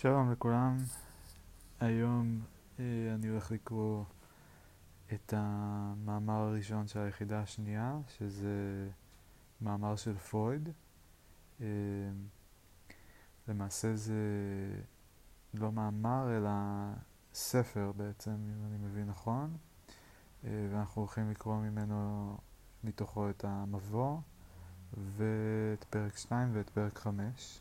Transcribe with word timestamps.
שלום 0.00 0.32
לכולם, 0.32 0.76
היום 1.80 2.40
אה, 2.78 2.84
אני 3.14 3.28
הולך 3.28 3.50
לקרוא 3.50 4.04
את 5.12 5.34
המאמר 5.36 6.34
הראשון 6.34 6.86
של 6.86 7.00
היחידה 7.00 7.40
השנייה, 7.40 7.98
שזה 8.08 8.88
מאמר 9.60 9.96
של 9.96 10.16
פרויד. 10.16 10.68
אה, 11.60 11.66
למעשה 13.48 13.96
זה 13.96 14.14
לא 15.54 15.72
מאמר 15.72 16.36
אלא 16.36 16.50
ספר 17.34 17.92
בעצם, 17.96 18.30
אם 18.30 18.66
אני 18.66 18.76
מבין 18.76 19.06
נכון, 19.06 19.56
אה, 20.44 20.68
ואנחנו 20.72 21.02
הולכים 21.02 21.30
לקרוא 21.30 21.56
ממנו, 21.56 22.36
מתוכו 22.84 23.30
את 23.30 23.44
המבוא 23.44 24.18
ואת 24.92 25.84
פרק 25.84 26.16
2 26.16 26.50
ואת 26.52 26.70
פרק 26.70 26.98
5. 26.98 27.60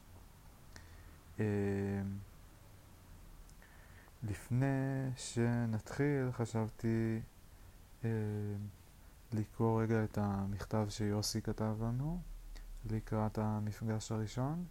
לפני 4.24 5.10
שנתחיל 5.16 6.32
חשבתי 6.32 7.20
אה, 8.06 8.10
לקרוא 9.34 9.82
רגע 9.82 10.04
את 10.04 10.18
המכתב 10.18 10.86
שיוסי 10.90 11.42
כתב 11.42 11.76
לנו 11.82 12.20
לקראת 12.92 13.38
המפגש 13.38 14.12
הראשון 14.12 14.66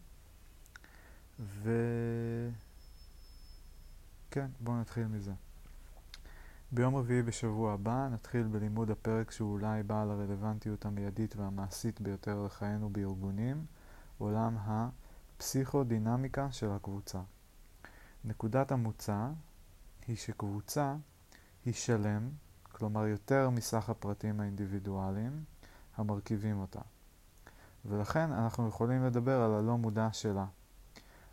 וכן, 1.40 1.66
בואו 4.60 4.80
נתחיל 4.80 5.06
מזה. 5.06 5.32
ביום 6.72 6.96
רביעי 6.96 7.22
בשבוע 7.22 7.72
הבא 7.72 8.08
נתחיל 8.12 8.42
בלימוד 8.42 8.90
הפרק 8.90 9.30
שהוא 9.30 9.52
אולי 9.52 9.82
בעל 9.82 10.10
הרלוונטיות 10.10 10.84
המיידית 10.84 11.36
והמעשית 11.36 12.00
ביותר 12.00 12.42
לחיינו 12.46 12.90
בארגונים, 12.90 13.64
עולם 14.18 14.56
הפסיכודינמיקה 15.36 16.52
של 16.52 16.70
הקבוצה. 16.70 17.20
נקודת 18.24 18.72
המוצא 18.72 19.28
היא 20.06 20.16
שקבוצה 20.16 20.94
היא 21.64 21.74
שלם, 21.74 22.30
כלומר 22.62 23.06
יותר 23.06 23.50
מסך 23.50 23.90
הפרטים 23.90 24.40
האינדיבידואליים 24.40 25.44
המרכיבים 25.96 26.60
אותה. 26.60 26.80
ולכן 27.84 28.32
אנחנו 28.32 28.68
יכולים 28.68 29.04
לדבר 29.04 29.40
על 29.40 29.54
הלא 29.54 29.78
מודע 29.78 30.08
שלה, 30.12 30.46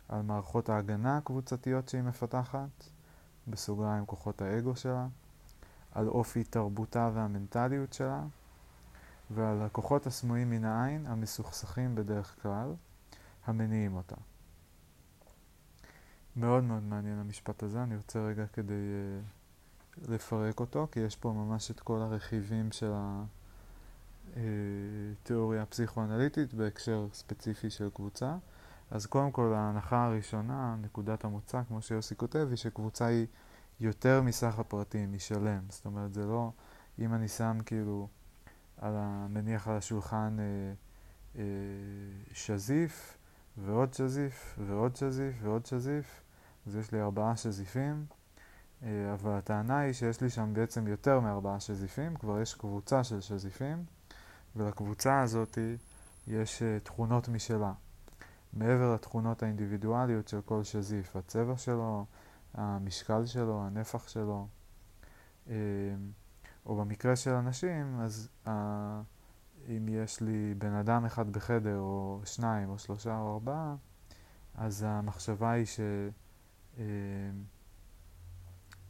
על 0.08 0.22
מערכות 0.22 0.68
ההגנה 0.68 1.16
הקבוצתיות 1.16 1.88
שהיא 1.88 2.02
מפתחת, 2.02 2.84
בסוגריים 3.48 4.06
כוחות 4.06 4.42
האגו 4.42 4.76
שלה, 4.76 5.06
על 5.92 6.08
אופי 6.08 6.44
תרבותה 6.44 7.10
והמנטליות 7.14 7.92
שלה, 7.92 8.22
ועל 9.30 9.62
הכוחות 9.62 10.06
הסמויים 10.06 10.50
מן 10.50 10.64
העין 10.64 11.06
המסוכסכים 11.06 11.94
בדרך 11.94 12.42
כלל, 12.42 12.74
המניעים 13.46 13.94
אותה. 13.94 14.16
מאוד 16.36 16.64
מאוד 16.64 16.82
מעניין 16.82 17.18
המשפט 17.18 17.62
הזה, 17.62 17.82
אני 17.82 17.96
רוצה 17.96 18.20
רגע 18.20 18.46
כדי 18.46 18.74
uh, 18.74 20.10
לפרק 20.12 20.60
אותו, 20.60 20.88
כי 20.92 21.00
יש 21.00 21.16
פה 21.16 21.32
ממש 21.32 21.70
את 21.70 21.80
כל 21.80 21.98
הרכיבים 21.98 22.72
של 22.72 22.92
התיאוריה 24.36 25.58
אה, 25.58 25.62
הפסיכואנליטית 25.62 26.54
בהקשר 26.54 27.06
ספציפי 27.12 27.70
של 27.70 27.90
קבוצה. 27.94 28.36
אז 28.90 29.06
קודם 29.06 29.30
כל 29.30 29.52
ההנחה 29.54 30.04
הראשונה, 30.06 30.76
נקודת 30.82 31.24
המוצא, 31.24 31.62
כמו 31.68 31.82
שיוסי 31.82 32.16
כותב, 32.16 32.46
היא 32.48 32.56
שקבוצה 32.56 33.06
היא 33.06 33.26
יותר 33.80 34.22
מסך 34.22 34.58
הפרטים, 34.58 35.12
היא 35.12 35.20
שלם. 35.20 35.60
זאת 35.68 35.86
אומרת, 35.86 36.14
זה 36.14 36.26
לא, 36.26 36.52
אם 36.98 37.14
אני 37.14 37.28
שם 37.28 37.58
כאילו, 37.66 38.08
על 38.76 38.92
המניח 38.96 39.68
על 39.68 39.76
השולחן 39.76 40.36
אה, 40.40 40.44
אה, 41.36 41.42
שזיף, 42.32 43.18
ועוד 43.58 43.94
שזיף, 43.94 44.58
ועוד 44.66 44.96
שזיף, 44.96 45.34
ועוד 45.42 45.66
שזיף, 45.66 46.22
אז 46.66 46.76
יש 46.76 46.92
לי 46.92 47.00
ארבעה 47.00 47.36
שזיפים, 47.36 48.06
אה, 48.82 49.14
אבל 49.14 49.30
הטענה 49.30 49.78
היא 49.78 49.92
שיש 49.92 50.20
לי 50.20 50.30
שם 50.30 50.54
בעצם 50.54 50.86
יותר 50.86 51.20
מארבעה 51.20 51.60
שזיפים, 51.60 52.16
כבר 52.16 52.40
יש 52.40 52.54
קבוצה 52.54 53.04
של 53.04 53.20
שזיפים, 53.20 53.84
ולקבוצה 54.56 55.20
הזאת 55.20 55.58
יש 56.26 56.62
אה, 56.62 56.78
תכונות 56.80 57.28
משלה. 57.28 57.72
מעבר 58.52 58.94
לתכונות 58.94 59.42
האינדיבידואליות 59.42 60.28
של 60.28 60.40
כל 60.40 60.64
שזיף, 60.64 61.16
הצבע 61.16 61.56
שלו, 61.56 62.06
המשקל 62.54 63.26
שלו, 63.26 63.62
הנפח 63.66 64.08
שלו, 64.08 64.46
אה, 65.48 65.54
או 66.66 66.76
במקרה 66.76 67.16
של 67.16 67.30
אנשים, 67.30 68.00
אז 68.00 68.28
אם 69.68 69.88
יש 69.88 70.20
לי 70.20 70.54
בן 70.58 70.72
אדם 70.72 71.04
אחד 71.04 71.32
בחדר, 71.32 71.78
או 71.78 72.20
שניים, 72.24 72.68
או 72.68 72.78
שלושה, 72.78 73.18
או 73.18 73.34
ארבעה, 73.34 73.76
אז 74.54 74.84
המחשבה 74.88 75.50
היא 75.50 75.66
ש... 75.66 75.80
אה, 76.78 76.84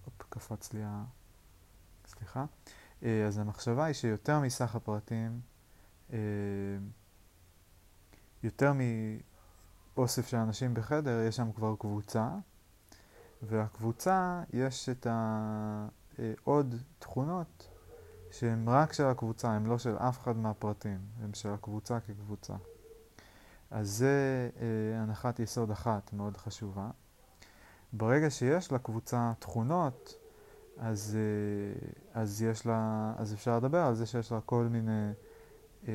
הופ, 0.04 0.22
קפץ 0.28 0.72
לי 0.72 0.82
ה... 0.84 1.04
סליחה. 2.06 2.44
אה, 3.02 3.26
אז 3.26 3.38
המחשבה 3.38 3.84
היא 3.84 3.94
שיותר 3.94 4.40
מסך 4.40 4.74
הפרטים, 4.74 5.40
אה, 6.12 6.18
יותר 8.42 8.72
מאוסף 9.96 10.28
של 10.28 10.36
אנשים 10.36 10.74
בחדר, 10.74 11.20
יש 11.28 11.36
שם 11.36 11.52
כבר 11.52 11.76
קבוצה, 11.78 12.28
והקבוצה 13.42 14.42
יש 14.52 14.88
את 14.88 15.06
העוד 15.06 16.74
תכונות 16.98 17.71
שהן 18.32 18.68
רק 18.68 18.92
של 18.92 19.04
הקבוצה, 19.04 19.50
הן 19.50 19.66
לא 19.66 19.78
של 19.78 19.96
אף 19.96 20.18
אחד 20.18 20.36
מהפרטים, 20.36 20.98
הן 21.22 21.34
של 21.34 21.48
הקבוצה 21.48 22.00
כקבוצה. 22.00 22.54
אז 23.70 23.90
זה 23.90 24.50
הנחת 24.94 25.40
יסוד 25.40 25.70
אחת 25.70 26.12
מאוד 26.12 26.36
חשובה. 26.36 26.90
ברגע 27.92 28.30
שיש 28.30 28.72
לקבוצה 28.72 29.32
תכונות, 29.38 30.14
אז, 30.78 31.16
אה, 31.16 32.22
אז, 32.22 32.42
יש 32.42 32.66
לה, 32.66 33.12
אז 33.16 33.34
אפשר 33.34 33.56
לדבר 33.56 33.78
על 33.78 33.94
זה 33.94 34.06
שיש 34.06 34.32
לה 34.32 34.40
כל 34.40 34.64
מיני 34.70 35.10
אה, 35.88 35.92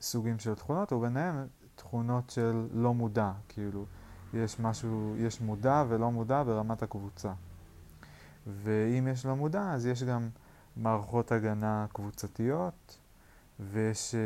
סוגים 0.00 0.38
של 0.38 0.54
תכונות, 0.54 0.92
וביניהם 0.92 1.46
תכונות 1.74 2.30
של 2.30 2.66
לא 2.72 2.94
מודע, 2.94 3.32
כאילו, 3.48 3.86
יש 4.34 4.60
משהו, 4.60 5.14
יש 5.18 5.40
מודע 5.40 5.84
ולא 5.88 6.10
מודע 6.10 6.42
ברמת 6.42 6.82
הקבוצה. 6.82 7.32
ואם 8.46 9.08
יש 9.10 9.26
לא 9.26 9.36
מודע, 9.36 9.72
אז 9.72 9.86
יש 9.86 10.02
גם 10.02 10.28
מערכות 10.76 11.32
הגנה 11.32 11.86
קבוצתיות, 11.92 12.98
ויש 13.60 14.14
אה, 14.14 14.20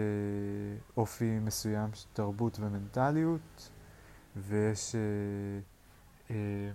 אופי 0.96 1.38
מסוים 1.38 1.94
של 1.94 2.08
תרבות 2.12 2.60
ומנטליות, 2.60 3.70
ויש... 4.36 4.94
אה, 4.94 5.00
אה, 6.30 6.70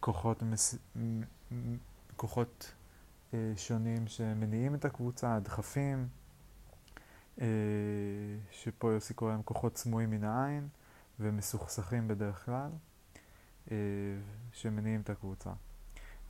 כוחות, 0.00 0.42
מס... 0.42 0.74
כוחות 2.16 2.72
שונים 3.56 4.06
שמניעים 4.06 4.74
את 4.74 4.84
הקבוצה, 4.84 5.34
הדחפים, 5.36 6.08
שפה 8.50 8.92
יוסי 8.92 9.14
קורא 9.14 9.32
להם 9.32 9.42
כוחות 9.42 9.76
סמויים 9.76 10.10
מן 10.10 10.24
העין 10.24 10.68
ומסוכסכים 11.20 12.08
בדרך 12.08 12.44
כלל, 12.44 12.70
שמניעים 14.52 15.00
את 15.00 15.10
הקבוצה. 15.10 15.50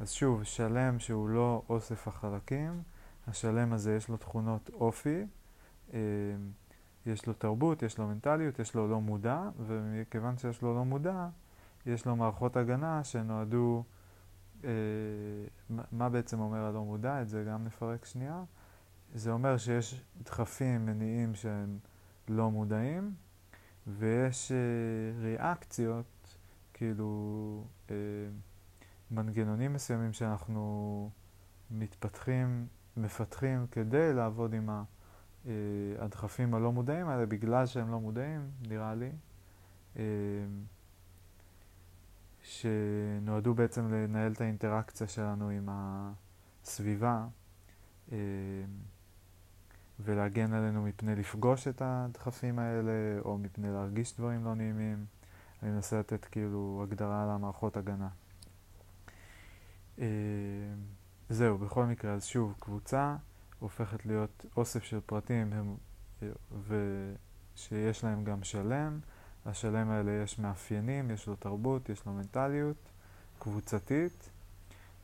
אז 0.00 0.10
שוב, 0.12 0.44
שלם 0.44 0.98
שהוא 0.98 1.28
לא 1.28 1.62
אוסף 1.68 2.08
החלקים, 2.08 2.82
השלם 3.26 3.72
הזה 3.72 3.96
יש 3.96 4.08
לו 4.08 4.16
תכונות 4.16 4.70
אופי, 4.72 5.26
יש 7.06 7.26
לו 7.26 7.32
תרבות, 7.32 7.82
יש 7.82 7.98
לו 7.98 8.06
מנטליות, 8.06 8.58
יש 8.58 8.74
לו 8.74 8.88
לא 8.88 9.00
מודע, 9.00 9.48
ומכיוון 9.66 10.38
שיש 10.38 10.62
לו 10.62 10.74
לא 10.74 10.84
מודע, 10.84 11.28
יש 11.86 12.06
לו 12.06 12.16
מערכות 12.16 12.56
הגנה 12.56 13.04
שנועדו, 13.04 13.84
אה, 14.64 14.70
מה 15.92 16.08
בעצם 16.08 16.40
אומר 16.40 16.58
הלא 16.58 16.84
מודע? 16.84 17.22
את 17.22 17.28
זה 17.28 17.44
גם 17.48 17.64
נפרק 17.64 18.04
שנייה. 18.04 18.44
זה 19.14 19.30
אומר 19.30 19.56
שיש 19.56 20.02
דחפים 20.22 20.86
מניעים 20.86 21.34
שהם 21.34 21.78
לא 22.28 22.50
מודעים, 22.50 23.14
ויש 23.86 24.52
אה, 24.52 24.56
ריאקציות, 25.22 26.36
כאילו 26.74 27.64
אה, 27.90 27.94
מנגנונים 29.10 29.72
מסוימים 29.72 30.12
שאנחנו 30.12 31.10
מתפתחים, 31.70 32.66
מפתחים 32.96 33.66
כדי 33.70 34.12
לעבוד 34.12 34.54
עם 34.54 34.70
אה, 34.70 35.52
הדחפים 35.98 36.54
הלא 36.54 36.72
מודעים 36.72 37.08
האלה, 37.08 37.26
בגלל 37.26 37.66
שהם 37.66 37.90
לא 37.90 38.00
מודעים, 38.00 38.50
נראה 38.68 38.94
לי. 38.94 39.10
אה, 39.96 40.02
שנועדו 42.42 43.54
בעצם 43.54 43.92
לנהל 43.92 44.32
את 44.32 44.40
האינטראקציה 44.40 45.06
שלנו 45.06 45.48
עם 45.48 45.68
הסביבה 45.70 47.26
אה, 48.12 48.18
ולהגן 50.00 50.52
עלינו 50.52 50.82
מפני 50.82 51.14
לפגוש 51.14 51.68
את 51.68 51.82
הדחפים 51.84 52.58
האלה 52.58 53.20
או 53.24 53.38
מפני 53.38 53.70
להרגיש 53.70 54.16
דברים 54.16 54.44
לא 54.44 54.54
נעימים. 54.54 55.06
אני 55.62 55.70
מנסה 55.70 55.98
לתת 55.98 56.24
כאילו 56.24 56.80
הגדרה 56.82 57.26
למערכות 57.26 57.76
הגנה. 57.76 58.08
אה, 59.98 60.06
זהו, 61.28 61.58
בכל 61.58 61.84
מקרה, 61.84 62.12
אז 62.12 62.24
שוב, 62.24 62.54
קבוצה 62.60 63.16
הופכת 63.58 64.06
להיות 64.06 64.46
אוסף 64.56 64.82
של 64.82 65.00
פרטים 65.06 65.52
הם, 65.52 65.76
ושיש 66.66 68.04
להם 68.04 68.24
גם 68.24 68.42
שלם, 68.42 69.00
לשלם 69.46 69.90
האלה 69.90 70.12
יש 70.12 70.38
מאפיינים, 70.38 71.10
יש 71.10 71.26
לו 71.26 71.36
תרבות, 71.36 71.88
יש 71.88 72.06
לו 72.06 72.12
מנטליות 72.12 72.88
קבוצתית, 73.38 74.30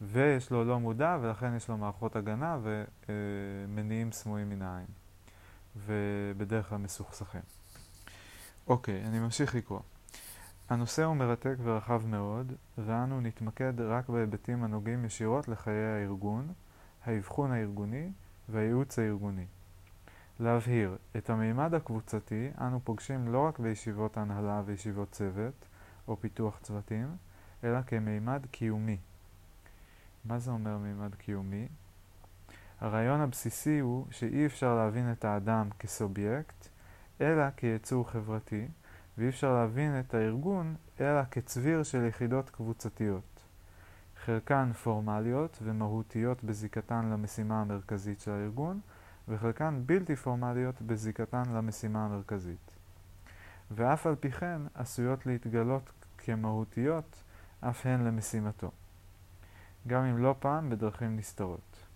ויש 0.01 0.51
לו 0.51 0.65
לא 0.65 0.81
מודע, 0.81 1.19
ולכן 1.23 1.57
יש 1.57 1.69
לו 1.69 1.77
מערכות 1.77 2.17
הגנה 2.17 2.59
ומניעים 2.63 4.13
סמויים 4.13 4.49
מן 4.49 4.63
העין, 4.63 4.87
ובדרך 5.77 6.69
כלל 6.69 6.79
מסוכסכים. 6.79 7.41
אוקיי, 8.67 9.05
אני 9.05 9.19
ממשיך 9.19 9.55
לקרוא. 9.55 9.81
הנושא 10.73 11.05
הוא 11.05 11.17
מרתק 11.17 11.55
ורחב 11.63 12.07
מאוד, 12.07 12.53
ואנו 12.79 13.21
נתמקד 13.21 13.81
רק 13.81 14.09
בהיבטים 14.09 14.65
הנוגעים 14.65 15.05
ישירות 15.05 15.49
לחיי 15.49 15.85
הארגון, 15.85 16.53
האבחון 17.05 17.53
הארגוני 17.53 18.11
והייעוץ 18.49 18.99
הארגוני. 18.99 19.47
להבהיר, 20.41 20.97
את 21.17 21.31
המימד 21.31 21.75
הקבוצתי 21.75 22.51
אנו 22.61 22.81
פוגשים 22.85 23.29
לא 23.29 23.39
רק 23.39 23.59
בישיבות 23.59 24.17
הנהלה 24.17 24.63
וישיבות 24.67 25.11
צוות 25.11 25.65
או 26.09 26.17
פיתוח 26.21 26.59
צוותים, 26.63 27.17
אלא 27.65 27.83
כמימד 27.83 28.47
קיומי. 28.51 28.99
מה 30.25 30.39
זה 30.39 30.51
אומר 30.51 30.79
מימד 30.79 31.15
קיומי? 31.15 31.69
הרעיון 32.81 33.21
הבסיסי 33.21 33.79
הוא 33.79 34.07
שאי 34.11 34.47
אפשר 34.47 34.75
להבין 34.75 35.13
את 35.13 35.25
האדם 35.25 35.69
כסובייקט, 35.79 36.69
אלא 37.21 37.51
כיצור 37.57 38.11
חברתי, 38.11 38.69
ואי 39.19 39.29
אפשר 39.29 39.55
להבין 39.55 40.01
את 40.01 40.15
הארגון 40.15 40.75
אלא 41.01 41.25
כצביר 41.31 41.83
של 41.83 42.05
יחידות 42.05 42.51
קבוצתיות. 42.51 43.33
חלקן 44.25 44.73
פורמליות 44.73 45.59
ומהותיות 45.63 46.45
בזיקתן 46.45 47.11
למשימה 47.11 47.61
המרכזית 47.61 48.21
של 48.21 48.31
הארגון, 48.31 48.81
וחלקן 49.29 49.83
בלתי 49.87 50.17
פורמליות 50.17 50.83
בזיקתן 50.83 51.43
למשימה 51.55 52.05
המרכזית. 52.05 52.77
ואף 53.71 54.07
על 54.07 54.15
פי 54.15 54.31
כן 54.31 54.63
עשויות 54.75 55.27
להתגלות 55.27 55.91
כמהותיות 56.19 57.23
אף 57.61 57.87
הן 57.87 58.05
למשימתו, 58.05 58.71
גם 59.87 60.05
אם 60.05 60.19
לא 60.19 60.35
פעם 60.39 60.71
בדרכים 60.71 61.17
נסתרות. 61.17 61.87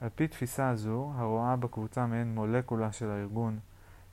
על 0.00 0.08
פי 0.14 0.28
תפיסה 0.28 0.76
זו, 0.76 1.12
הרואה 1.16 1.56
בקבוצה 1.56 2.06
מעין 2.06 2.34
מולקולה 2.34 2.92
של 2.92 3.10
הארגון, 3.10 3.58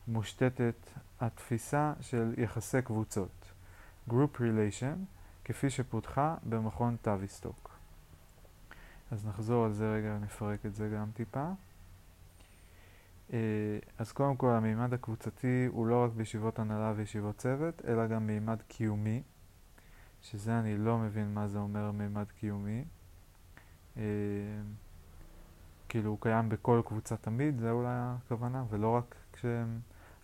מושתתת 0.07 0.89
התפיסה 1.19 1.94
של 2.01 2.33
יחסי 2.38 2.81
קבוצות, 2.81 3.51
Group 4.09 4.38
Relation, 4.38 4.98
כפי 5.45 5.69
שפותחה 5.69 6.36
במכון 6.44 6.98
טאביסטוק. 7.01 7.77
אז 9.12 9.25
נחזור 9.25 9.65
על 9.65 9.74
זה 9.74 9.94
רגע, 9.94 10.18
נפרק 10.21 10.65
את 10.65 10.75
זה 10.75 10.89
גם 10.89 11.12
טיפה. 11.13 11.51
אה, 13.33 13.39
אז 13.98 14.12
קודם 14.12 14.36
כל 14.36 14.50
המימד 14.50 14.94
הקבוצתי 14.94 15.65
הוא 15.65 15.88
לא 15.88 16.04
רק 16.04 16.12
בישיבות 16.12 16.59
הנהלה 16.59 16.94
וישיבות 16.95 17.38
צוות, 17.38 17.81
אלא 17.88 18.07
גם 18.07 18.27
מימד 18.27 18.62
קיומי, 18.68 19.21
שזה 20.21 20.59
אני 20.59 20.77
לא 20.77 20.98
מבין 20.98 21.33
מה 21.33 21.48
זה 21.48 21.57
אומר 21.57 21.92
מימד 21.92 22.25
קיומי. 22.39 22.86
אה, 23.98 24.04
כאילו 25.89 26.09
הוא 26.09 26.18
קיים 26.21 26.50
בכל 26.50 26.81
קבוצה 26.86 27.18
תמיד, 27.18 27.59
זה 27.59 27.71
אולי 27.71 27.89
הכוונה, 27.89 28.63
ולא 28.69 28.95
רק 28.95 29.15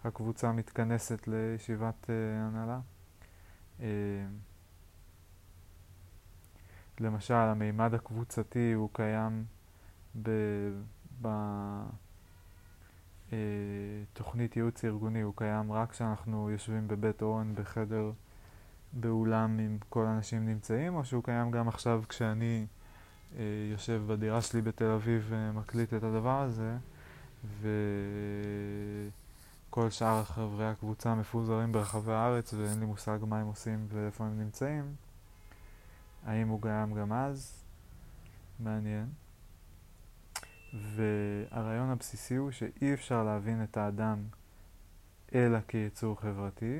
כשהקבוצה 0.03 0.51
מתכנסת 0.51 1.27
לישיבת 1.27 2.09
אה, 2.09 2.15
הנהלה. 2.45 2.79
למשל, 6.99 7.33
המימד 7.33 7.93
הקבוצתי 7.93 8.73
הוא 8.73 8.89
קיים 8.93 9.45
ב... 10.21 10.29
ב 11.21 11.27
אה, 13.33 13.37
תוכנית 14.13 14.55
ייעוץ 14.55 14.85
ארגוני, 14.85 15.21
הוא 15.21 15.33
קיים 15.35 15.71
רק 15.71 15.91
כשאנחנו 15.91 16.49
יושבים 16.49 16.87
בבית 16.87 17.21
אורן 17.21 17.55
בחדר 17.55 18.11
באולם 18.93 19.59
עם 19.59 19.77
כל 19.89 20.05
האנשים 20.05 20.45
נמצאים, 20.45 20.95
או 20.95 21.05
שהוא 21.05 21.23
קיים 21.23 21.51
גם 21.51 21.67
עכשיו 21.67 22.03
כשאני 22.09 22.65
אה, 23.37 23.43
יושב 23.71 24.01
בדירה 24.07 24.41
שלי 24.41 24.61
בתל 24.61 24.91
אביב 24.91 25.25
ומקליט 25.29 25.93
את 25.93 26.03
הדבר 26.03 26.41
הזה, 26.41 26.77
וכל 29.73 29.89
שאר 29.89 30.23
חברי 30.23 30.67
הקבוצה 30.67 31.15
מפוזרים 31.15 31.71
ברחבי 31.71 32.11
הארץ 32.11 32.53
ואין 32.53 32.79
לי 32.79 32.85
מושג 32.85 33.19
מה 33.27 33.39
הם 33.39 33.47
עושים 33.47 33.87
ואיפה 33.89 34.25
הם 34.25 34.39
נמצאים. 34.39 34.95
האם 36.25 36.47
הוא 36.47 36.61
קיים 36.61 36.93
גם 36.93 37.13
אז? 37.13 37.63
מעניין. 38.59 39.09
והרעיון 40.73 41.89
הבסיסי 41.89 42.35
הוא 42.35 42.51
שאי 42.51 42.93
אפשר 42.93 43.23
להבין 43.23 43.63
את 43.63 43.77
האדם 43.77 44.23
אלא 45.35 45.59
כיצור 45.67 46.21
חברתי, 46.21 46.79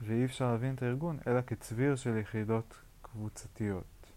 ואי 0.00 0.24
אפשר 0.24 0.52
להבין 0.52 0.74
את 0.74 0.82
הארגון 0.82 1.18
אלא 1.26 1.40
כצביר 1.40 1.96
של 1.96 2.16
יחידות 2.16 2.74
קבוצתיות. 3.02 4.12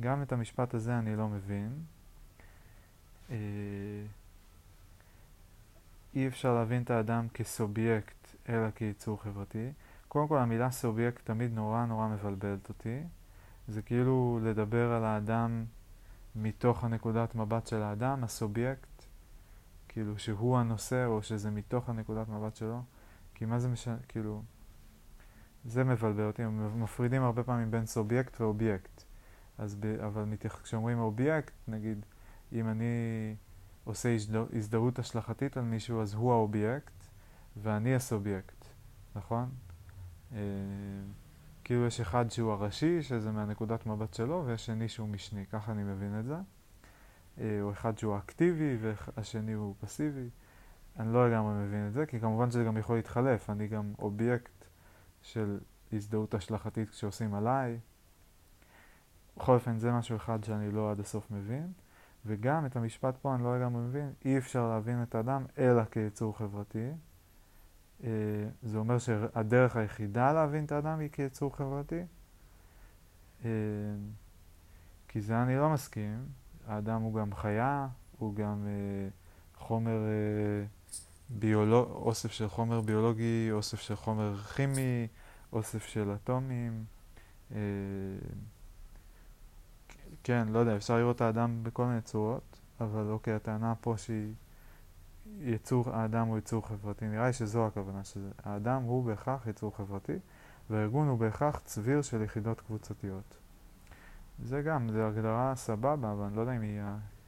גם 0.00 0.22
את 0.22 0.32
המשפט 0.32 0.74
הזה 0.74 0.98
אני 0.98 1.16
לא 1.16 1.28
מבין. 1.28 1.82
אי 6.14 6.26
אפשר 6.26 6.54
להבין 6.54 6.82
את 6.82 6.90
האדם 6.90 7.28
כסובייקט 7.34 8.36
אלא 8.48 8.70
כיצור 8.70 9.22
חברתי. 9.22 9.72
קודם 10.08 10.28
כל 10.28 10.38
המילה 10.38 10.70
סובייקט 10.70 11.26
תמיד 11.26 11.54
נורא 11.54 11.84
נורא 11.84 12.08
מבלבלת 12.08 12.68
אותי. 12.68 13.02
זה 13.68 13.82
כאילו 13.82 14.40
לדבר 14.42 14.92
על 14.92 15.04
האדם 15.04 15.64
מתוך 16.36 16.84
הנקודת 16.84 17.34
מבט 17.34 17.66
של 17.66 17.82
האדם, 17.82 18.24
הסובייקט, 18.24 19.04
כאילו 19.88 20.18
שהוא 20.18 20.58
הנושא 20.58 21.06
או 21.06 21.22
שזה 21.22 21.50
מתוך 21.50 21.88
הנקודת 21.88 22.28
מבט 22.28 22.56
שלו, 22.56 22.82
כי 23.34 23.44
מה 23.44 23.58
זה 23.58 23.68
משנה, 23.68 23.96
כאילו, 24.08 24.42
זה 25.64 25.84
מבלבל 25.84 26.26
אותי, 26.26 26.42
מפרידים 26.76 27.22
הרבה 27.22 27.42
פעמים 27.42 27.70
בין 27.70 27.86
סובייקט 27.86 28.40
ואובייקט. 28.40 29.04
אז 29.58 29.74
ב, 29.74 29.86
אבל 29.86 30.24
מתי, 30.24 30.60
כשאומרים 30.62 30.98
אובייקט, 30.98 31.52
נגיד, 31.68 32.06
אם 32.52 32.68
אני 32.68 32.84
עושה 33.84 34.16
הזדהות 34.52 34.98
השלכתית 34.98 35.56
על 35.56 35.64
מישהו, 35.64 36.02
אז 36.02 36.14
הוא 36.14 36.32
האובייקט 36.32 37.04
ואני 37.56 37.94
הסובייקט, 37.94 38.64
נכון? 39.16 39.50
אה, 40.32 40.38
כאילו 41.64 41.86
יש 41.86 42.00
אחד 42.00 42.30
שהוא 42.30 42.52
הראשי, 42.52 43.02
שזה 43.02 43.30
מהנקודת 43.30 43.86
מבט 43.86 44.14
שלו, 44.14 44.42
ויש 44.46 44.66
שני 44.66 44.88
שהוא 44.88 45.08
משני, 45.08 45.46
ככה 45.46 45.72
אני 45.72 45.82
מבין 45.82 46.20
את 46.20 46.24
זה. 46.24 46.36
אה, 47.38 47.58
או 47.62 47.72
אחד 47.72 47.98
שהוא 47.98 48.18
אקטיבי 48.18 48.76
והשני 48.80 49.52
הוא 49.52 49.74
פסיבי. 49.80 50.28
אני 50.98 51.12
לא 51.12 51.30
לגמרי 51.30 51.54
מבין 51.54 51.88
את 51.88 51.92
זה, 51.92 52.06
כי 52.06 52.20
כמובן 52.20 52.50
שזה 52.50 52.64
גם 52.64 52.76
יכול 52.76 52.96
להתחלף, 52.96 53.50
אני 53.50 53.68
גם 53.68 53.92
אובייקט 53.98 54.64
של 55.22 55.58
הזדהות 55.92 56.34
השלכתית 56.34 56.90
כשעושים 56.90 57.34
עליי. 57.34 57.78
בכל 59.36 59.54
אופן, 59.54 59.78
זה 59.78 59.92
משהו 59.92 60.16
אחד 60.16 60.44
שאני 60.44 60.70
לא 60.70 60.90
עד 60.90 61.00
הסוף 61.00 61.30
מבין. 61.30 61.72
וגם 62.26 62.66
את 62.66 62.76
המשפט 62.76 63.16
פה 63.22 63.34
אני 63.34 63.42
לא 63.42 63.58
לגמרי 63.58 63.82
מבין, 63.82 64.12
אי 64.24 64.38
אפשר 64.38 64.68
להבין 64.68 65.02
את 65.02 65.14
האדם 65.14 65.44
אלא 65.58 65.84
כיצור 65.84 66.38
חברתי. 66.38 66.90
אה, 68.04 68.08
זה 68.62 68.78
אומר 68.78 68.98
שהדרך 68.98 69.76
היחידה 69.76 70.32
להבין 70.32 70.64
את 70.64 70.72
האדם 70.72 70.98
היא 70.98 71.08
כיצור 71.12 71.56
חברתי. 71.56 72.02
אה, 73.44 73.50
כי 75.08 75.20
זה 75.20 75.42
אני 75.42 75.56
לא 75.56 75.70
מסכים. 75.70 76.26
האדם 76.66 77.02
הוא 77.02 77.14
גם 77.14 77.34
חיה, 77.34 77.88
הוא 78.18 78.34
גם 78.34 78.66
אה, 78.66 79.08
חומר 79.56 79.98
ביולוג... 81.30 81.90
אוסף 81.90 82.32
של 82.32 82.48
חומר 82.48 82.80
ביולוגי, 82.80 83.48
אוסף 83.52 83.80
של 83.80 83.96
חומר 83.96 84.36
כימי, 84.36 85.06
אוסף 85.52 85.86
של 85.86 86.14
אטומים. 86.14 86.84
כן, 90.24 90.48
לא 90.48 90.58
יודע, 90.58 90.76
אפשר 90.76 90.96
לראות 90.96 91.16
את 91.16 91.20
האדם 91.20 91.62
בכל 91.62 91.84
מיני 91.84 92.00
צורות, 92.00 92.60
אבל 92.80 93.10
אוקיי, 93.10 93.34
הטענה 93.34 93.74
פה 93.80 93.94
שהיא 93.96 94.34
יצור, 95.40 95.90
האדם 95.90 96.26
הוא 96.26 96.38
יצור 96.38 96.68
חברתי. 96.68 97.04
נראה 97.04 97.26
לי 97.26 97.32
שזו 97.32 97.66
הכוונה, 97.66 98.00
שהאדם 98.04 98.82
הוא 98.82 99.04
בהכרח 99.04 99.46
יצור 99.46 99.76
חברתי, 99.76 100.18
והארגון 100.70 101.08
הוא 101.08 101.18
בהכרח 101.18 101.60
צביר 101.64 102.02
של 102.02 102.22
יחידות 102.22 102.60
קבוצתיות. 102.60 103.36
זה 104.44 104.62
גם, 104.62 104.90
זו 104.92 105.06
הגדרה 105.06 105.52
סבבה, 105.56 106.12
אבל 106.12 106.24
אני 106.24 106.36
לא 106.36 106.40
יודע 106.40 106.56
אם 106.56 106.60
היא 106.60 106.80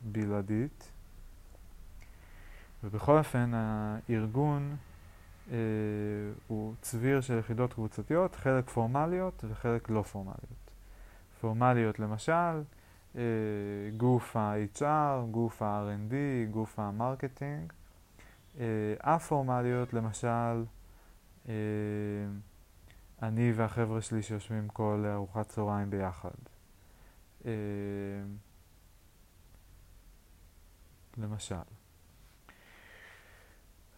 הבלעדית. 0.04 0.92
ובכל 2.84 3.18
אופן, 3.18 3.50
הארגון 3.54 4.76
אה, 5.50 5.56
הוא 6.48 6.74
צביר 6.80 7.20
של 7.20 7.38
יחידות 7.38 7.72
קבוצתיות, 7.72 8.34
חלק 8.34 8.70
פורמליות 8.70 9.44
וחלק 9.48 9.90
לא 9.90 10.02
פורמליות. 10.02 10.70
פורמליות 11.40 11.98
למשל, 11.98 12.62
גוף 13.96 14.36
ה-HR, 14.36 15.30
גוף 15.30 15.62
ה-R&D, 15.62 16.14
גוף 16.50 16.78
המרקטינג. 16.78 17.72
אה, 18.58 18.94
למשל, 19.92 20.64
אה, 21.48 21.54
אני 23.22 23.52
והחבר'ה 23.52 24.00
שלי 24.00 24.22
שיושבים 24.22 24.68
כל 24.68 25.04
ארוחת 25.14 25.48
צהריים 25.48 25.90
ביחד. 25.90 26.30
אה, 27.46 27.52
למשל. 31.18 31.54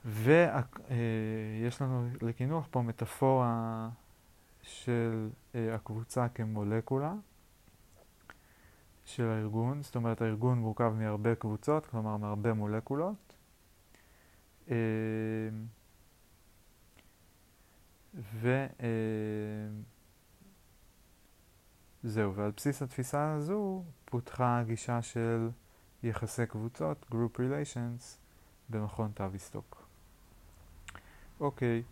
ויש 0.04 1.82
לנו 1.82 2.08
לקינוח 2.22 2.66
פה 2.70 2.82
מטאפורה 2.82 3.88
של 4.62 5.28
הקבוצה 5.54 6.28
כמולקולה 6.28 7.14
של 9.06 9.24
הארגון, 9.28 9.82
זאת 9.82 9.96
אומרת 9.96 10.22
הארגון 10.22 10.58
מורכב 10.58 10.92
מהרבה 10.98 11.34
קבוצות, 11.34 11.86
כלומר 11.86 12.16
מהרבה 12.16 12.52
מולקולות. 12.52 13.36
ו... 18.14 18.66
זהו, 22.02 22.34
ועל 22.34 22.50
בסיס 22.56 22.82
התפיסה 22.82 23.32
הזו 23.32 23.84
פותחה 24.04 24.58
הגישה 24.58 25.02
של 25.02 25.48
יחסי 26.02 26.46
קבוצות, 26.46 27.06
Group 27.10 27.38
Relations, 27.38 28.02
במכון 28.68 29.12
טאביסטוק. 29.12 29.88
אוקיי, 31.40 31.82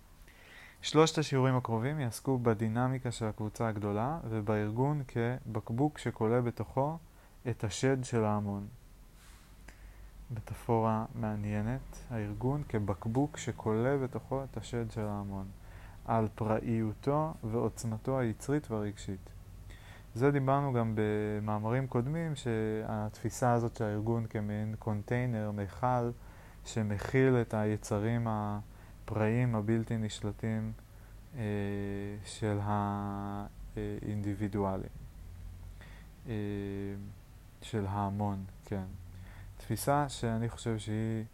שלושת 0.85 1.19
השיעורים 1.19 1.57
הקרובים 1.57 2.01
יעסקו 2.01 2.39
בדינמיקה 2.39 3.11
של 3.11 3.27
הקבוצה 3.27 3.69
הגדולה 3.69 4.19
ובארגון 4.29 5.03
כבקבוק 5.09 5.99
שכולה 5.99 6.41
בתוכו 6.41 6.99
את 7.51 7.65
השד 7.65 8.05
של 8.05 8.25
ההמון. 8.25 8.67
מטאפורה 10.31 11.05
מעניינת, 11.15 11.99
הארגון 12.11 12.63
כבקבוק 12.69 13.37
שכולה 13.37 13.97
בתוכו 13.97 14.45
את 14.45 14.57
השד 14.57 14.91
של 14.91 15.01
ההמון, 15.07 15.47
על 16.05 16.29
פראיותו 16.35 17.35
ועוצמתו 17.45 18.19
היצרית 18.19 18.71
והרגשית. 18.71 19.31
זה 20.15 20.31
דיברנו 20.31 20.73
גם 20.73 20.95
במאמרים 20.95 21.87
קודמים, 21.87 22.33
שהתפיסה 22.37 23.53
הזאת 23.53 23.77
של 23.77 23.85
הארגון 23.85 24.27
כמין 24.27 24.75
קונטיינר, 24.79 25.51
מכל, 25.51 26.11
שמכיל 26.65 27.37
את 27.41 27.55
היצרים 27.55 28.27
הפראיים 29.05 29.55
הבלתי 29.55 29.97
נשלטים 29.97 30.73
אה, 31.37 31.43
של 32.25 32.59
האינדיבידואלים, 33.77 34.89
אה, 36.29 36.33
של 37.63 37.87
ההמון, 37.87 38.45
כן. 38.65 38.85
תפיסה 39.57 40.09
שאני 40.09 40.49
חושב 40.49 40.79
שהיא 40.79 41.25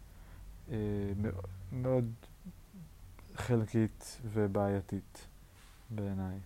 אה, 0.71 0.77
מאוד 1.71 2.11
חלקית 3.35 4.21
ובעייתית 4.33 5.27
בעיניי. 5.89 6.39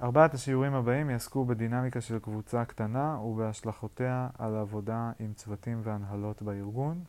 ארבעת 0.00 0.34
השיעורים 0.34 0.74
הבאים 0.74 1.10
יעסקו 1.10 1.44
בדינמיקה 1.44 2.00
של 2.00 2.18
קבוצה 2.18 2.64
קטנה 2.64 3.18
ובהשלכותיה 3.18 4.28
על 4.38 4.56
עבודה 4.56 5.12
עם 5.18 5.32
צוותים 5.34 5.80
והנהלות 5.84 6.42
בארגון. 6.42 7.04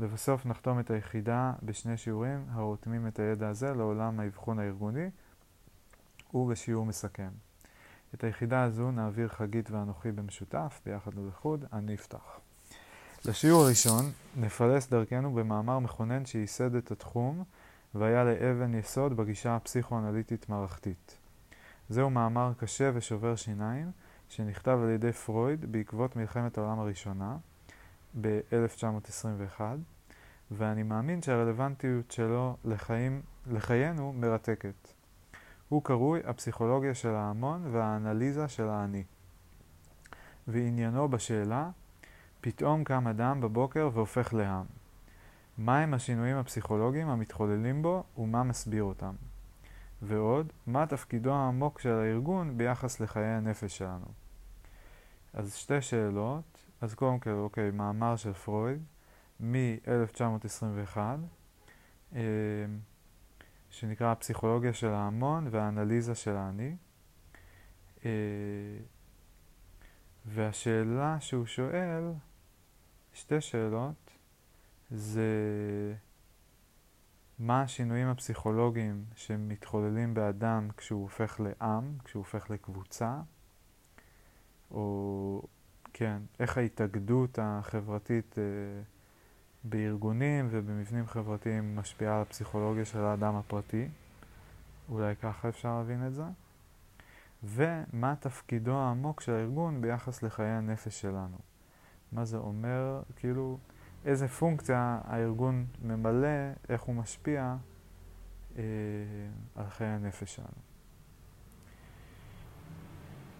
לבסוף 0.00 0.46
נחתום 0.46 0.80
את 0.80 0.90
היחידה 0.90 1.52
בשני 1.62 1.96
שיעורים 1.96 2.46
הרותמים 2.50 3.06
את 3.06 3.18
הידע 3.18 3.48
הזה 3.48 3.74
לעולם 3.74 4.20
האבחון 4.20 4.58
הארגוני 4.58 5.10
ובשיעור 6.34 6.86
מסכם. 6.86 7.30
את 8.14 8.24
היחידה 8.24 8.62
הזו 8.62 8.90
נעביר 8.90 9.28
חגית 9.28 9.70
ואנוכי 9.70 10.12
במשותף, 10.12 10.80
ביחד 10.86 11.18
ולחוד, 11.18 11.64
אני 11.72 11.94
אפתח. 11.94 12.40
לשיעור 13.24 13.64
הראשון 13.64 14.04
נפלס 14.36 14.88
דרכנו 14.88 15.34
במאמר 15.34 15.78
מכונן 15.78 16.24
שייסד 16.26 16.74
את 16.74 16.90
התחום 16.90 17.44
והיה 17.94 18.24
לאבן 18.24 18.74
יסוד 18.74 19.16
בגישה 19.16 19.56
הפסיכואנליטית 19.56 20.48
מערכתית. 20.48 21.18
זהו 21.88 22.10
מאמר 22.10 22.52
קשה 22.58 22.90
ושובר 22.94 23.36
שיניים, 23.36 23.90
שנכתב 24.28 24.78
על 24.82 24.90
ידי 24.90 25.12
פרויד 25.12 25.72
בעקבות 25.72 26.16
מלחמת 26.16 26.58
העולם 26.58 26.80
הראשונה 26.80 27.36
ב-1921, 28.20 29.60
ואני 30.50 30.82
מאמין 30.82 31.22
שהרלוונטיות 31.22 32.10
שלו 32.10 32.56
לחיים, 32.64 33.22
לחיינו 33.46 34.12
מרתקת. 34.12 34.88
הוא 35.68 35.84
קרוי 35.84 36.20
הפסיכולוגיה 36.24 36.94
של 36.94 37.14
ההמון 37.14 37.66
והאנליזה 37.72 38.48
של 38.48 38.68
האני. 38.68 39.04
ועניינו 40.48 41.08
בשאלה, 41.08 41.70
פתאום 42.40 42.84
קם 42.84 43.08
אדם 43.08 43.40
בבוקר 43.40 43.90
והופך 43.92 44.34
לעם. 44.34 44.64
מהם 45.58 45.94
השינויים 45.94 46.36
הפסיכולוגיים 46.36 47.08
המתחוללים 47.08 47.82
בו 47.82 48.04
ומה 48.18 48.42
מסביר 48.42 48.82
אותם? 48.82 49.14
ועוד, 50.02 50.52
מה 50.66 50.86
תפקידו 50.86 51.34
העמוק 51.34 51.80
של 51.80 51.92
הארגון 51.92 52.58
ביחס 52.58 53.00
לחיי 53.00 53.24
הנפש 53.24 53.78
שלנו. 53.78 54.06
אז 55.32 55.54
שתי 55.54 55.82
שאלות, 55.82 56.68
אז 56.82 56.94
קודם 56.94 57.18
כל, 57.18 57.30
אוקיי, 57.30 57.70
מאמר 57.70 58.16
של 58.16 58.32
פרויד 58.32 58.82
מ-1921, 59.40 60.98
אה, 62.14 62.20
שנקרא 63.70 64.12
הפסיכולוגיה 64.12 64.72
של 64.72 64.88
ההמון 64.88 65.48
והאנליזה 65.50 66.14
של 66.14 66.36
האני. 66.36 66.76
אה, 68.04 68.10
והשאלה 70.26 71.20
שהוא 71.20 71.46
שואל, 71.46 72.12
שתי 73.12 73.40
שאלות, 73.40 74.16
זה 74.90 75.30
מה 77.38 77.62
השינויים 77.62 78.08
הפסיכולוגיים 78.08 79.04
שמתחוללים 79.14 80.14
באדם 80.14 80.68
כשהוא 80.76 81.02
הופך 81.02 81.40
לעם, 81.40 81.98
כשהוא 82.04 82.20
הופך 82.20 82.50
לקבוצה, 82.50 83.20
או 84.70 85.42
כן, 85.92 86.18
איך 86.40 86.58
ההתאגדות 86.58 87.38
החברתית 87.42 88.38
אה, 88.38 88.42
בארגונים 89.64 90.48
ובמבנים 90.50 91.06
חברתיים 91.06 91.76
משפיעה 91.76 92.16
על 92.16 92.22
הפסיכולוגיה 92.22 92.84
של 92.84 92.98
האדם 92.98 93.36
הפרטי, 93.36 93.88
אולי 94.88 95.16
ככה 95.16 95.48
אפשר 95.48 95.78
להבין 95.78 96.06
את 96.06 96.14
זה, 96.14 96.24
ומה 97.44 98.14
תפקידו 98.20 98.74
העמוק 98.74 99.20
של 99.20 99.32
הארגון 99.32 99.80
ביחס 99.80 100.22
לחיי 100.22 100.50
הנפש 100.50 101.00
שלנו. 101.00 101.36
מה 102.12 102.24
זה 102.24 102.36
אומר, 102.36 103.02
כאילו, 103.16 103.58
איזה 104.04 104.28
פונקציה 104.28 105.00
הארגון 105.04 105.66
ממלא, 105.82 106.52
איך 106.68 106.82
הוא 106.82 106.94
משפיע 106.94 107.56
אה, 108.56 108.62
על 109.54 109.70
חיי 109.70 109.86
הנפש 109.86 110.34
שלנו. 110.34 110.71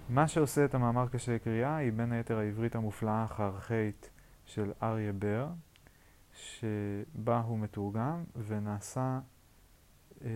מה 0.09 0.28
שעושה 0.28 0.64
את 0.64 0.75
המאמר 0.75 1.09
קשה 1.09 1.38
קריאה 1.38 1.76
היא 1.76 1.92
בין 1.92 2.12
היתר 2.12 2.38
העברית 2.38 2.75
המופלאה 2.75 3.26
הארכאית 3.30 4.11
של 4.47 4.73
אריה 4.82 5.12
בר, 5.12 5.49
שבה 6.35 7.40
הוא 7.40 7.59
מתורגם 7.59 8.25
ונעשה 8.47 9.21
אה, 10.25 10.28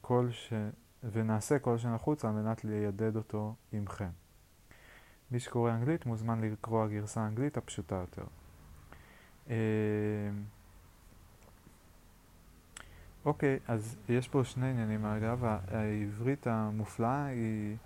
כל 0.00 0.28
ש... 0.30 0.52
ונעשה 1.12 1.58
כל 1.58 1.78
שנחוץ 1.78 2.24
על 2.24 2.30
מנת 2.30 2.64
לידד 2.64 3.16
אותו 3.16 3.54
עמכם. 3.72 4.10
מי 5.30 5.40
שקורא 5.40 5.70
אנגלית 5.70 6.06
מוזמן 6.06 6.40
לקרוא 6.40 6.84
הגרסה 6.84 7.20
האנגלית 7.20 7.56
הפשוטה 7.56 7.94
יותר. 7.94 8.24
אה, 9.50 9.56
אוקיי, 13.24 13.58
אז 13.68 13.96
יש 14.08 14.28
פה 14.28 14.44
שני 14.44 14.70
עניינים 14.70 15.04
אגב, 15.04 15.44
העברית 15.44 16.46
המופלאה 16.46 17.26
היא 17.26 17.76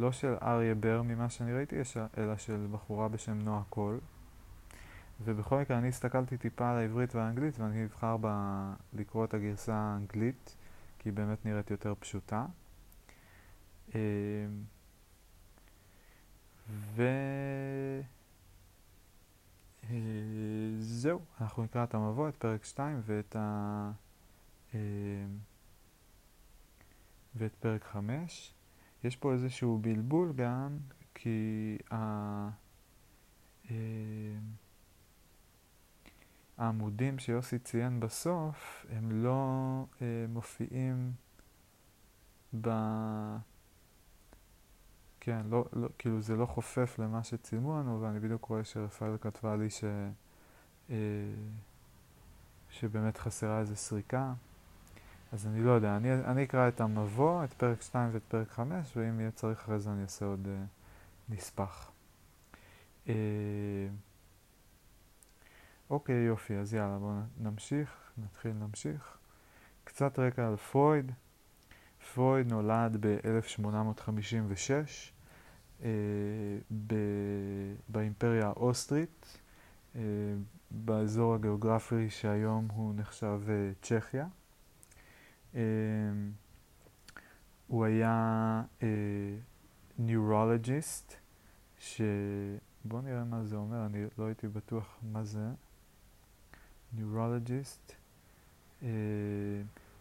לא 0.00 0.12
של 0.12 0.34
אריה 0.42 0.74
בר 0.74 1.02
ממה 1.02 1.28
שאני 1.30 1.52
ראיתי, 1.52 1.76
אלא 2.18 2.36
של 2.36 2.66
בחורה 2.70 3.08
בשם 3.08 3.38
נועה 3.38 3.62
קול. 3.70 4.00
ובכל 5.24 5.60
מקרה 5.60 5.78
אני 5.78 5.88
הסתכלתי 5.88 6.36
טיפה 6.36 6.70
על 6.70 6.76
העברית 6.76 7.14
והאנגלית 7.14 7.58
ואני 7.58 7.84
אבחר 7.84 8.16
ב... 8.20 8.26
לקרוא 8.92 9.24
את 9.24 9.34
הגרסה 9.34 9.74
האנגלית 9.74 10.56
כי 10.98 11.08
היא 11.08 11.14
באמת 11.14 11.46
נראית 11.46 11.70
יותר 11.70 11.94
פשוטה. 12.00 12.46
אה, 13.94 14.00
ו... 16.70 17.02
אה, 19.90 19.96
אנחנו 21.40 21.62
נקרא 21.64 21.84
את 21.84 21.94
המבוא, 21.94 22.28
את 22.28 22.36
פרק 22.36 22.64
2 22.64 23.00
ואת, 23.06 23.36
ה... 23.36 23.90
אה, 24.74 24.80
ואת 27.34 27.54
פרק 27.54 27.84
5. 27.84 28.54
יש 29.04 29.16
פה 29.16 29.32
איזשהו 29.32 29.78
בלבול 29.78 30.32
גם, 30.32 30.78
כי 31.14 31.78
ה... 31.92 31.96
אה, 33.70 33.74
העמודים 36.58 37.18
שיוסי 37.18 37.58
ציין 37.58 38.00
בסוף, 38.00 38.86
הם 38.90 39.12
לא 39.12 39.84
מופיעים 40.28 41.12
ב... 42.60 42.68
כן, 45.20 45.46
לא, 45.50 45.64
לא, 45.72 45.88
כאילו 45.98 46.20
זה 46.20 46.36
לא 46.36 46.46
חופף 46.46 46.98
למה 46.98 47.24
שצילמו 47.24 47.78
לנו, 47.78 48.00
ואני 48.00 48.20
בדיוק 48.20 48.44
רואה 48.44 48.64
שרפאל 48.64 49.16
כתבה 49.20 49.56
לי 49.56 49.70
ש, 49.70 49.84
אה, 50.90 50.96
שבאמת 52.70 53.18
חסרה 53.18 53.60
איזה 53.60 53.76
סריקה. 53.76 54.32
אז 55.32 55.46
אני 55.46 55.62
לא 55.62 55.70
יודע, 55.70 55.96
אני, 55.96 56.14
אני 56.14 56.44
אקרא 56.44 56.68
את 56.68 56.80
המבוא, 56.80 57.44
את 57.44 57.52
פרק 57.52 57.82
2 57.82 58.10
ואת 58.12 58.22
פרק 58.28 58.50
5, 58.50 58.96
ואם 58.96 59.20
יהיה 59.20 59.30
צריך 59.30 59.58
אחרי 59.58 59.78
זה 59.78 59.90
אני 59.90 60.02
אעשה 60.02 60.24
עוד 60.24 60.48
אה, 60.48 60.64
נספח. 61.28 61.90
אה, 63.08 63.14
אוקיי, 65.90 66.16
יופי, 66.16 66.56
אז 66.56 66.74
יאללה, 66.74 66.98
בואו 66.98 67.12
נמשיך, 67.40 67.90
נתחיל 68.18 68.52
להמשיך. 68.60 69.18
קצת 69.84 70.18
רקע 70.18 70.48
על 70.48 70.56
פרויד. 70.56 71.12
פרויד 72.14 72.52
נולד 72.52 72.96
ב-1856 73.00 74.70
אה, 75.82 75.88
באימפריה 77.88 78.46
האוסטרית, 78.46 79.38
אה, 79.96 80.00
באזור 80.70 81.34
הגיאוגרפי 81.34 82.10
שהיום 82.10 82.68
הוא 82.72 82.94
נחשב 82.96 83.40
אה, 83.48 83.72
צ'כיה. 83.82 84.26
אה, 85.54 85.60
הוא 87.66 87.84
היה 87.84 88.62
ניורולוגיסט, 89.98 91.14
ש... 91.78 92.00
בואו 92.84 93.02
נראה 93.02 93.24
מה 93.24 93.44
זה 93.44 93.56
אומר, 93.56 93.86
אני 93.86 94.04
לא 94.18 94.24
הייתי 94.24 94.48
בטוח 94.48 94.98
מה 95.02 95.24
זה. 95.24 95.48
Uh, 98.82 98.84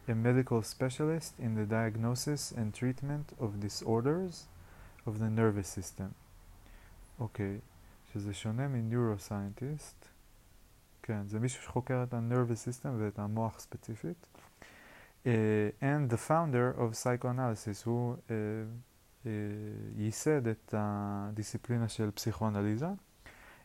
a 0.08 0.16
medical 0.16 0.62
specialist 0.64 1.34
in 1.40 1.54
the 1.56 1.66
diagnosis 1.66 2.52
and 2.52 2.74
treatment 2.74 3.34
of 3.40 3.60
disorders 3.60 4.48
of 5.06 5.20
the 5.20 5.30
nervous 5.30 5.68
system. 5.68 6.14
אוקיי, 7.20 7.58
okay, 7.58 8.14
שזה 8.14 8.34
שונה 8.34 8.68
מ-neuroscientist. 8.68 10.06
כן, 11.04 11.28
זה 11.28 11.40
מישהו 11.40 11.64
שחוקר 11.64 12.04
את 12.04 12.14
ה-nervous 12.14 12.68
system 12.68 12.90
ואת 13.00 13.20
המוח 13.20 13.60
ספציפית. 13.60 14.28
Uh, 15.30 15.72
and 15.82 16.10
the 16.10 16.18
founder 16.18 16.72
of 16.72 16.96
psychoanalysis, 16.96 17.86
הוא 17.86 18.16
uh, 18.16 18.30
uh, 19.24 19.28
ייסד 19.96 20.48
את 20.48 20.74
הדיסציפלינה 20.78 21.90
של 21.90 22.12
פסיכואנליזה. 22.12 22.88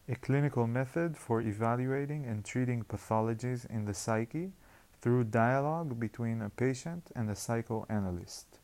a 0.09 0.15
clinical 0.15 0.67
method 0.67 1.17
for 1.17 1.41
evaluating 1.41 2.27
and 2.27 2.45
treating 2.45 2.83
pathologies 2.83 3.65
in 3.71 3.87
the 3.87 3.95
psyche 3.95 4.53
through 5.01 5.25
dialogue 5.25 5.99
between 5.99 6.43
a 6.43 6.51
patient 6.51 7.11
and 7.17 7.31
a 7.31 7.35
psychoanalyst. 7.35 8.59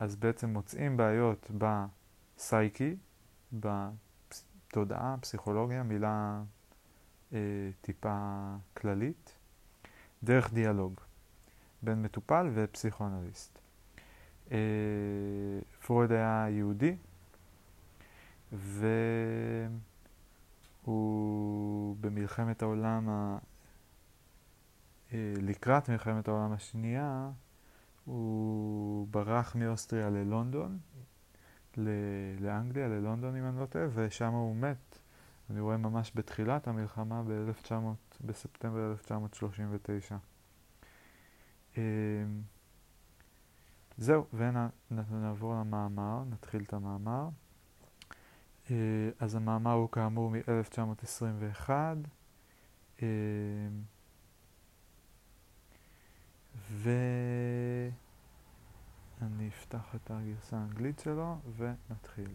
אז 0.00 0.16
בעצם 0.16 0.48
מוצאים 0.48 0.96
בעיות 0.96 1.50
בפסייקי, 1.58 2.96
בתודעה, 3.52 5.16
פסיכולוגיה, 5.20 5.82
מילה 5.82 6.42
אה, 7.32 7.38
טיפה 7.80 8.54
כללית, 8.74 9.32
דרך 10.24 10.52
דיאלוג 10.52 11.00
בין 11.82 12.02
מטופל 12.02 12.50
ופסיכואנליסט. 12.54 13.58
אה, 14.52 14.58
פרויד 15.86 16.12
היה 16.12 16.46
יהודי, 16.50 16.96
והוא 20.84 21.96
במלחמת 22.00 22.62
העולם, 22.62 23.08
ה... 23.08 23.38
אה, 25.12 25.34
לקראת 25.42 25.88
מלחמת 25.88 26.28
העולם 26.28 26.52
השנייה, 26.52 27.30
הוא 28.04 29.08
ברח 29.10 29.54
מאוסטריה 29.54 30.10
ללונדון, 30.10 30.78
לאנגליה, 32.40 32.88
ללונדון 32.88 33.36
אם 33.36 33.44
אני 33.48 33.60
לא 33.60 33.66
טועה, 33.66 33.86
ושם 33.94 34.32
הוא 34.32 34.56
מת. 34.56 34.98
אני 35.50 35.60
רואה 35.60 35.76
ממש 35.76 36.12
בתחילת 36.14 36.68
המלחמה 36.68 37.22
ב-1900, 37.22 37.72
בספטמבר 38.20 38.90
1939. 38.90 40.16
אה, 41.78 41.82
זהו, 43.98 44.26
ונעבור 44.90 45.54
למאמר, 45.54 46.24
נתחיל 46.30 46.62
את 46.62 46.72
המאמר. 46.72 47.28
אה, 48.70 49.10
אז 49.20 49.34
המאמר 49.34 49.72
הוא 49.72 49.88
כאמור 49.90 50.30
מ-1921. 50.30 51.70
אה, 53.02 53.06
ואני 56.70 56.98
אפתח 59.48 59.94
את 59.94 60.10
הגרסה 60.10 60.56
האנגלית 60.56 60.98
שלו 60.98 61.38
ונתחיל. 61.56 62.30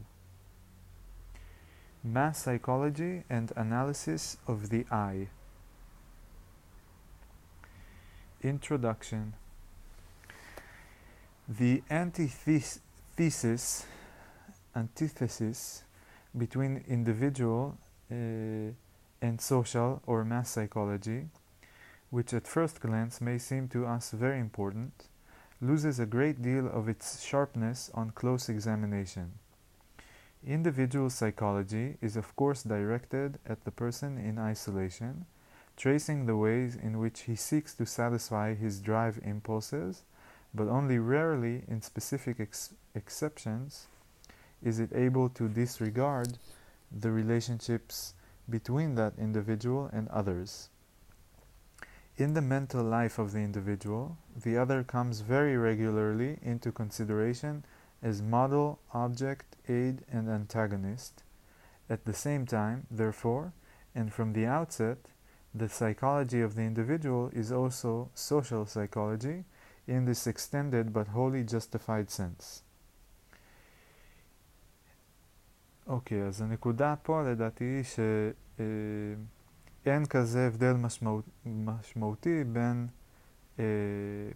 Mass 2.04 2.46
Psychology 2.46 3.24
and 3.30 3.52
Analysis 3.56 4.38
of 4.48 4.70
the 4.70 4.86
Eye 4.92 5.28
Introduction 8.44 9.36
The 11.60 11.84
antithesis 11.90 12.80
antithesis 14.74 15.84
between 16.38 16.86
individual 16.88 17.78
uh, 18.10 18.16
and 19.22 19.42
social 19.42 20.02
or 20.08 20.24
mass 20.24 20.52
psychology, 20.52 21.28
which 22.10 22.34
at 22.34 22.48
first 22.48 22.80
glance 22.80 23.20
may 23.20 23.38
seem 23.38 23.68
to 23.68 23.86
us 23.86 24.12
very 24.12 24.40
important, 24.40 25.10
loses 25.60 26.00
a 26.00 26.06
great 26.06 26.42
deal 26.42 26.68
of 26.68 26.88
its 26.88 27.22
sharpness 27.22 27.92
on 27.94 28.12
close 28.12 28.48
examination. 28.48 29.34
Individual 30.48 31.10
psychology 31.10 31.98
is 32.02 32.16
of 32.16 32.34
course 32.38 32.64
directed 32.64 33.40
at 33.46 33.66
the 33.66 33.72
person 33.72 34.18
in 34.18 34.40
isolation, 34.40 35.26
tracing 35.76 36.28
the 36.28 36.38
ways 36.38 36.78
in 36.78 36.98
which 36.98 37.24
he 37.24 37.36
seeks 37.36 37.74
to 37.74 37.86
satisfy 37.86 38.54
his 38.54 38.80
drive 38.80 39.20
impulses, 39.22 40.04
but 40.54 40.68
only 40.68 41.00
rarely 41.00 41.64
in 41.68 41.82
specific 41.82 42.40
ex 42.40 42.74
exceptions 42.94 43.88
is 44.62 44.80
it 44.80 44.92
able 44.94 45.30
to 45.30 45.48
disregard 45.48 46.38
the 46.92 47.12
relationships 47.12 48.14
between 48.50 48.96
that 48.96 49.14
individual 49.18 49.90
and 49.94 50.08
others. 50.10 50.70
In 52.18 52.34
the 52.34 52.42
mental 52.42 52.84
life 52.84 53.18
of 53.18 53.32
the 53.32 53.40
individual, 53.40 54.18
the 54.36 54.58
other 54.58 54.84
comes 54.84 55.22
very 55.22 55.58
regularly 55.58 56.38
into 56.42 56.72
consideration 56.72 57.64
as 58.04 58.22
model, 58.22 58.80
object, 58.94 59.56
aid, 59.68 60.04
and 60.12 60.30
antagonist. 60.30 61.24
At 61.90 62.06
the 62.06 62.14
same 62.14 62.46
time, 62.46 62.88
therefore, 62.92 63.54
and 63.96 64.14
from 64.14 64.34
the 64.34 64.46
outset, 64.46 64.98
the 65.54 65.70
psychology 65.70 66.42
of 66.42 66.56
the 66.56 66.62
individual 66.62 67.30
is 67.34 67.52
also 67.52 68.10
social 68.14 68.66
psychology 68.66 69.46
in 69.88 70.06
this 70.06 70.28
extended 70.28 70.94
but 70.94 71.08
wholly 71.16 71.44
justified 71.54 72.10
sense. 72.10 72.62
אוקיי, 75.88 76.24
אז 76.24 76.42
הנקודה 76.42 76.96
פה 77.04 77.22
לדעתי 77.24 77.64
היא 77.64 77.84
שאין 79.84 80.06
כזה 80.06 80.48
הבדל 80.48 80.74
משמעות, 80.74 81.26
משמעותי 81.46 82.44
בין 82.44 82.88
אה, 83.60 83.66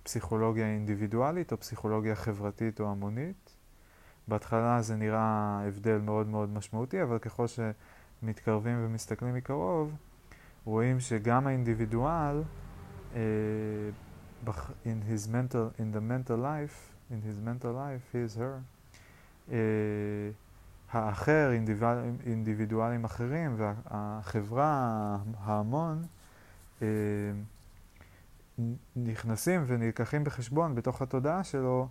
פסיכולוגיה 0.04 0.66
אינדיבידואלית 0.66 1.52
או 1.52 1.60
פסיכולוגיה 1.60 2.16
חברתית 2.16 2.80
או 2.80 2.92
המונית. 2.92 3.56
בהתחלה 4.28 4.82
זה 4.82 4.96
נראה 4.96 5.62
הבדל 5.68 5.98
מאוד 5.98 6.28
מאוד 6.28 6.50
משמעותי, 6.50 7.04
אבל 7.04 7.20
ככל 7.20 7.46
שמתקרבים 7.48 8.86
ומסתכלים 8.86 9.34
מקרוב, 9.34 9.96
רואים 10.66 11.00
שגם 11.00 11.48
האינדיבידואל, 11.48 12.44
אה, 13.16 13.22
in 14.86 15.02
his 15.10 15.28
mental, 15.28 15.74
in 15.80 15.92
the 15.92 16.02
mental 16.02 16.38
life, 16.38 16.78
in 17.10 17.22
his 17.22 17.40
mental 17.40 17.74
life, 17.74 18.04
he 18.14 18.18
is 18.18 18.36
her, 18.38 18.62
אה, 19.52 19.58
האחר, 20.92 21.52
אינדיבידואלים 22.26 23.04
אחרים, 23.04 23.56
והחברה, 23.58 25.18
ההמון, 25.40 26.02
אה, 26.82 26.88
נכנסים 28.96 29.64
ונלקחים 29.68 30.24
בחשבון 30.24 30.76
בתוך 30.76 31.02
התודעה 31.02 31.44
שלו 31.44 31.88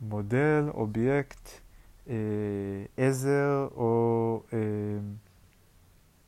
כמודל, 0.00 0.68
אובייקט, 0.74 1.48
אה, 2.08 2.14
עזר 2.96 3.68
או 3.74 4.42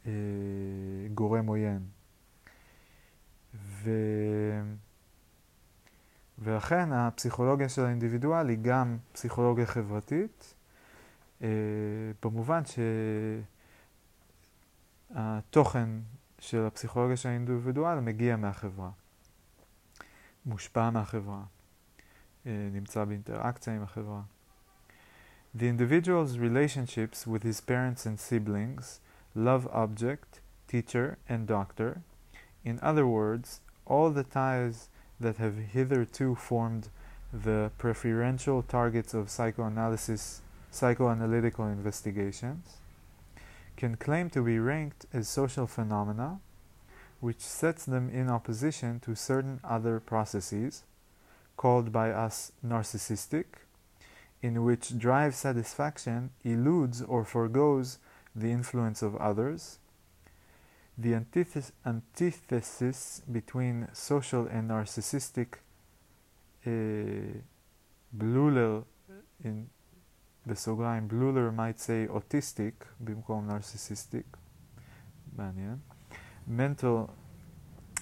אה, 0.06 0.10
גורם 1.14 1.46
עוין. 1.46 1.93
ו... 3.84 3.90
ולכן 6.38 6.92
הפסיכולוגיה 6.92 7.68
של 7.68 7.84
האינדיבידואל 7.84 8.48
היא 8.48 8.58
גם 8.62 8.96
פסיכולוגיה 9.12 9.66
חברתית, 9.66 10.54
אה, 11.42 11.48
במובן 12.22 12.62
שהתוכן 15.14 15.88
של 16.38 16.66
הפסיכולוגיה 16.66 17.16
של 17.16 17.28
האינדיבידואל 17.28 18.00
מגיע 18.00 18.36
מהחברה, 18.36 18.90
מושפע 20.46 20.90
מהחברה, 20.90 21.42
אה, 22.46 22.68
נמצא 22.72 23.04
באינטראקציה 23.04 23.76
עם 23.76 23.82
החברה. 23.82 24.22
The 25.56 25.60
individual's 25.60 26.36
relationships 26.38 27.26
with 27.26 27.44
his 27.44 27.60
parents 27.60 28.06
and 28.06 28.18
siblings, 28.18 29.00
love 29.36 29.68
object, 29.68 30.40
teacher, 30.66 31.16
and 31.28 31.46
doctor, 31.46 32.00
in 32.64 32.78
other 32.82 33.06
words, 33.06 33.60
all 33.86 34.10
the 34.10 34.24
ties 34.24 34.88
that 35.20 35.36
have 35.36 35.56
hitherto 35.56 36.34
formed 36.34 36.88
the 37.32 37.70
preferential 37.78 38.62
targets 38.62 39.14
of 39.14 39.30
psychoanalysis, 39.30 40.40
psychoanalytical 40.72 41.72
investigations, 41.72 42.76
can 43.76 43.96
claim 43.96 44.30
to 44.30 44.42
be 44.42 44.58
ranked 44.58 45.06
as 45.12 45.28
social 45.28 45.66
phenomena 45.66 46.38
which 47.24 47.40
sets 47.40 47.86
them 47.86 48.10
in 48.10 48.28
opposition 48.28 49.00
to 49.00 49.14
certain 49.14 49.58
other 49.64 49.98
processes, 49.98 50.84
called 51.56 51.90
by 51.90 52.10
us 52.10 52.52
narcissistic, 52.62 53.46
in 54.42 54.62
which 54.62 54.98
drive 54.98 55.34
satisfaction 55.34 56.28
eludes 56.44 57.00
or 57.00 57.24
forgoes 57.24 57.98
the 58.36 58.50
influence 58.50 59.00
of 59.00 59.16
others 59.16 59.78
The 60.97 61.13
antithes- 61.13 61.71
antithesis 61.85 63.21
between 63.31 63.87
social 63.93 64.47
and 64.47 64.69
narcissistic 64.69 65.59
uh, 66.65 66.69
Bluler, 68.11 68.83
in 69.43 69.67
בסוגריים, 70.47 71.07
בלולר 71.07 71.51
might 71.51 71.79
say 71.79 72.07
autistic 72.07 72.85
במקום 72.99 73.49
narcissistic, 73.49 74.37
מעניין. 75.37 75.77
Mental, 76.47 77.09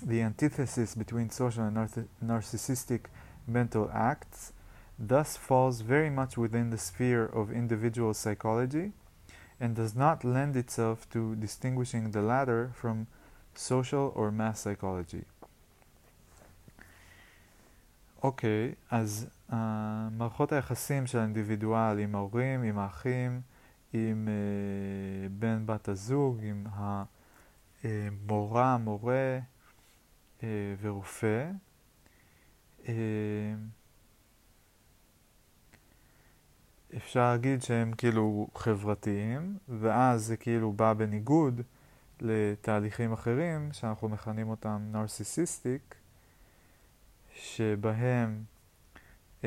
the 0.05 0.21
antithesis 0.21 0.95
between 0.95 1.29
social 1.29 1.63
and 1.63 1.77
narcissistic 2.23 3.07
mental 3.47 3.89
acts 3.93 4.53
thus 4.97 5.35
falls 5.35 5.81
very 5.81 6.09
much 6.09 6.37
within 6.37 6.69
the 6.69 6.77
sphere 6.77 7.25
of 7.25 7.51
individual 7.51 8.13
psychology 8.13 8.91
and 9.61 9.75
does 9.75 9.95
not 9.95 10.23
lend 10.23 10.55
itself 10.55 11.09
to 11.09 11.35
distinguishing 11.35 12.11
the 12.11 12.21
latter 12.21 12.71
from 12.79 13.07
social 13.53 14.11
or 14.15 14.31
mass 14.31 14.59
psychology. 14.59 15.23
אוקיי, 18.23 18.71
okay, 18.71 18.95
אז 18.95 19.27
uh, 19.49 19.53
מערכות 20.11 20.51
היחסים 20.51 21.07
של 21.07 21.17
האינדיבידואל 21.17 21.99
עם 21.99 22.15
ההורים, 22.15 22.63
עם 22.63 22.79
האחים, 22.79 23.41
עם 23.93 24.27
uh, 24.27 25.29
בן 25.39 25.65
בת 25.65 25.87
הזוג, 25.87 26.39
עם 26.41 26.65
המורה, 27.83 28.77
מורה 28.77 29.39
uh, 30.39 30.43
ורופא. 30.81 31.51
Uh, 32.83 32.87
אפשר 36.96 37.20
להגיד 37.20 37.62
שהם 37.62 37.92
כאילו 37.92 38.48
חברתיים, 38.54 39.58
ואז 39.68 40.24
זה 40.24 40.36
כאילו 40.36 40.72
בא 40.72 40.92
בניגוד 40.92 41.60
לתהליכים 42.20 43.12
אחרים, 43.12 43.72
שאנחנו 43.72 44.08
מכנים 44.08 44.48
אותם 44.48 44.82
נרסיסיסטיק, 44.92 45.94
שבהם 47.34 48.44
uh, 49.40 49.44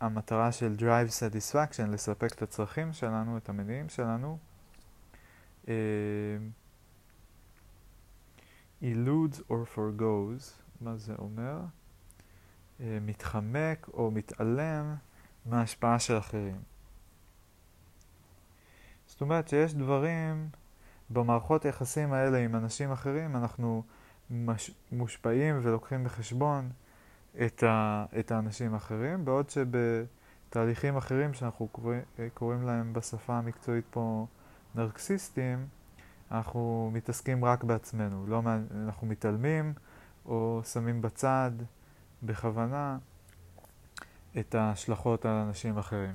המטרה 0.00 0.52
של 0.52 0.74
Drive 0.78 1.10
Satisfaction, 1.10 1.86
לספק 1.88 2.32
את 2.32 2.42
הצרכים 2.42 2.92
שלנו, 2.92 3.36
את 3.36 3.48
המניעים 3.48 3.88
שלנו, 3.88 4.38
uh, 5.64 5.68
eludes 8.82 9.36
or 9.50 9.76
forgoes, 9.76 10.52
מה 10.80 10.96
זה 10.96 11.14
אומר? 11.18 11.60
Uh, 11.60 12.82
מתחמק 13.00 13.88
או 13.92 14.10
מתעלם 14.10 14.94
מההשפעה 15.46 15.98
של 15.98 16.18
אחרים. 16.18 16.56
זאת 19.06 19.20
אומרת 19.20 19.48
שיש 19.48 19.74
דברים 19.74 20.48
במערכות 21.10 21.64
היחסים 21.64 22.12
האלה 22.12 22.38
עם 22.38 22.54
אנשים 22.56 22.92
אחרים, 22.92 23.36
אנחנו 23.36 23.82
מש, 24.30 24.70
מושפעים 24.92 25.58
ולוקחים 25.62 26.04
בחשבון 26.04 26.70
את, 27.46 27.62
ה, 27.62 28.04
את 28.18 28.30
האנשים 28.30 28.74
האחרים, 28.74 29.24
בעוד 29.24 29.50
שבתהליכים 29.50 30.96
אחרים 30.96 31.34
שאנחנו 31.34 31.68
קורא, 31.68 31.94
קוראים 32.34 32.62
להם 32.62 32.92
בשפה 32.92 33.38
המקצועית 33.38 33.84
פה 33.90 34.26
נרקסיסטים, 34.74 35.66
אנחנו 36.30 36.90
מתעסקים 36.92 37.44
רק 37.44 37.64
בעצמנו, 37.64 38.26
לא, 38.26 38.42
אנחנו 38.84 39.06
מתעלמים 39.06 39.72
או 40.26 40.60
שמים 40.64 41.02
בצד 41.02 41.50
בכוונה 42.22 42.98
את 44.38 44.54
ההשלכות 44.54 45.24
על 45.24 45.32
אנשים 45.32 45.78
אחרים. 45.78 46.14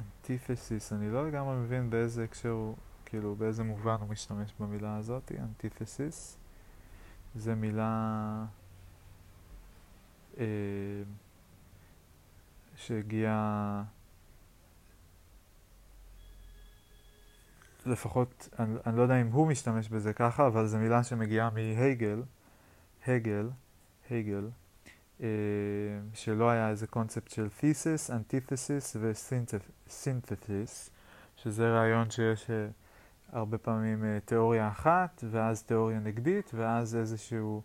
אנטיתסיס, 0.00 0.92
אני 0.92 1.10
לא 1.10 1.28
לגמרי 1.28 1.56
מבין 1.56 1.90
באיזה 1.90 2.24
הקשר 2.24 2.48
הוא, 2.48 2.76
כאילו 3.04 3.34
באיזה 3.34 3.64
מובן 3.64 3.96
הוא 4.00 4.08
משתמש 4.08 4.54
במילה 4.60 4.96
הזאת, 4.96 5.32
אנטיתסיס. 5.38 6.38
זה 7.34 7.54
מילה 7.54 8.44
אה, 10.38 10.44
שהגיעה 12.76 13.82
לפחות, 17.86 18.48
אני, 18.58 18.74
אני 18.86 18.96
לא 18.96 19.02
יודע 19.02 19.20
אם 19.20 19.26
הוא 19.26 19.46
משתמש 19.46 19.88
בזה 19.88 20.12
ככה, 20.12 20.46
אבל 20.46 20.66
זו 20.66 20.78
מילה 20.78 21.04
שמגיעה 21.04 21.50
מהגל, 21.50 22.22
הגל, 23.06 23.50
הגל, 24.10 24.48
אה, 25.20 25.26
שלא 26.14 26.50
היה 26.50 26.70
איזה 26.70 26.86
קונספט 26.86 27.30
של 27.30 27.48
thesis, 27.60 28.10
antithesis 28.10 28.96
ו-synthesis, 29.00 30.90
שזה 31.36 31.68
רעיון 31.68 32.10
שיש 32.10 32.50
אה, 32.50 32.68
הרבה 33.32 33.58
פעמים 33.58 34.04
אה, 34.04 34.18
תיאוריה 34.24 34.68
אחת, 34.68 35.24
ואז 35.30 35.62
תיאוריה 35.62 35.98
נגדית, 35.98 36.50
ואז 36.54 36.96
איזשהו, 36.96 37.62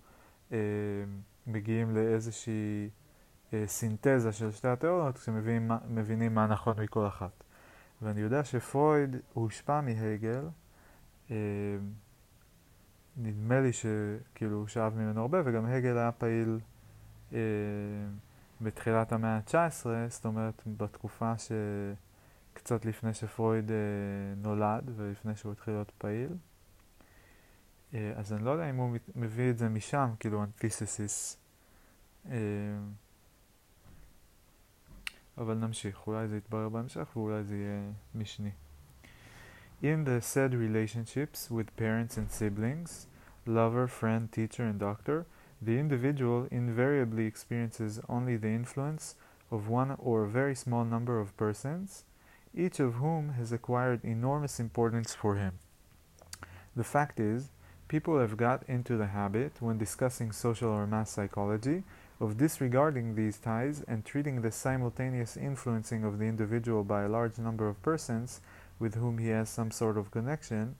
מגיעים 1.47 1.95
לאיזושהי 1.95 2.89
סינתזה 3.65 4.31
של 4.31 4.51
שתי 4.51 4.67
התיאוריות, 4.67 5.17
כשמבינים 5.17 6.36
מה 6.36 6.47
נכון 6.47 6.79
מכל 6.79 7.07
אחת. 7.07 7.43
ואני 8.01 8.21
יודע 8.21 8.43
שפרויד 8.43 9.15
הושפע 9.33 9.81
מהגל, 9.81 10.47
אה, 11.31 11.35
נדמה 13.17 13.59
לי 13.59 13.71
שכאילו 13.73 14.57
הוא 14.57 14.67
שאב 14.67 14.95
ממנו 14.95 15.21
הרבה, 15.21 15.41
וגם 15.45 15.65
הגל 15.65 15.97
היה 15.97 16.11
פעיל 16.11 16.59
אה, 17.33 17.39
בתחילת 18.61 19.11
המאה 19.11 19.35
ה-19, 19.37 19.85
זאת 20.09 20.25
אומרת 20.25 20.63
בתקופה 20.77 21.33
שקצת 21.37 22.85
לפני 22.85 23.13
שפרויד 23.13 23.71
אה, 23.71 23.77
נולד 24.37 24.91
ולפני 24.95 25.35
שהוא 25.35 25.51
התחיל 25.51 25.73
להיות 25.73 25.91
פעיל. 25.97 26.35
אה, 27.93 28.13
אז 28.15 28.33
אני 28.33 28.45
לא 28.45 28.51
יודע 28.51 28.69
אם 28.69 28.75
הוא 28.75 28.97
מביא 29.15 29.49
את 29.49 29.57
זה 29.57 29.69
משם, 29.69 30.09
כאילו 30.19 30.43
אנתיססיס. 30.43 31.37
אה, 32.29 32.37
אבל 35.38 35.55
נמשיך, 35.55 36.07
אולי 36.07 36.29
זה 36.29 36.37
יתברר 36.37 36.68
בהמשך 36.68 37.09
ואולי 37.16 37.44
זה 37.44 37.57
יהיה 37.57 37.81
משני. 38.14 38.50
In 39.83 40.05
the 40.05 40.22
said 40.22 40.55
relationships 40.55 41.50
with 41.50 41.76
parents 41.76 42.16
and 42.16 42.31
siblings, 42.31 43.07
lover, 43.46 43.87
friend, 43.87 44.33
teacher, 44.33 44.64
and 44.64 44.79
doctor, 44.79 45.26
the 45.61 45.79
individual 45.79 46.48
invariably 46.50 47.26
experiences 47.26 48.00
only 48.09 48.37
the 48.37 48.48
influence 48.48 49.14
of 49.50 49.68
one 49.68 49.94
or 49.98 50.24
a 50.24 50.29
very 50.29 50.55
small 50.55 50.85
number 50.85 51.20
of 51.20 51.37
persons, 51.37 52.05
each 52.55 52.81
of 52.81 52.94
whom 52.94 53.35
has 53.38 53.52
acquired 53.52 54.00
enormous 54.02 54.59
importance 54.59 55.14
for 55.14 55.37
him. 55.37 55.59
The 56.74 56.85
fact 56.85 57.20
is, 57.20 57.50
people 57.88 58.18
have 58.18 58.37
got 58.37 58.62
into 58.68 58.96
the 58.96 59.09
habit, 59.09 59.52
when 59.61 59.79
discussing 59.79 60.33
social 60.33 60.70
or 60.70 60.87
mass 60.87 61.11
psychology, 61.11 61.85
of 62.21 62.38
disregarding 62.38 63.15
these 63.15 63.39
ties 63.39 63.84
and 63.88 64.05
treating 64.05 64.41
the 64.41 64.51
simultaneous 64.51 65.36
influencing 65.36 66.03
of 66.03 66.19
the 66.19 66.25
individual 66.25 66.84
by 66.84 67.01
a 67.01 67.10
large 67.10 67.39
number 67.39 67.67
of 67.67 67.81
persons 67.81 68.41
with 68.77 68.93
whom 68.93 69.17
he 69.17 69.29
has 69.29 69.49
some 69.49 69.71
sort 69.71 69.97
of 69.97 70.12
connection, 70.12 70.75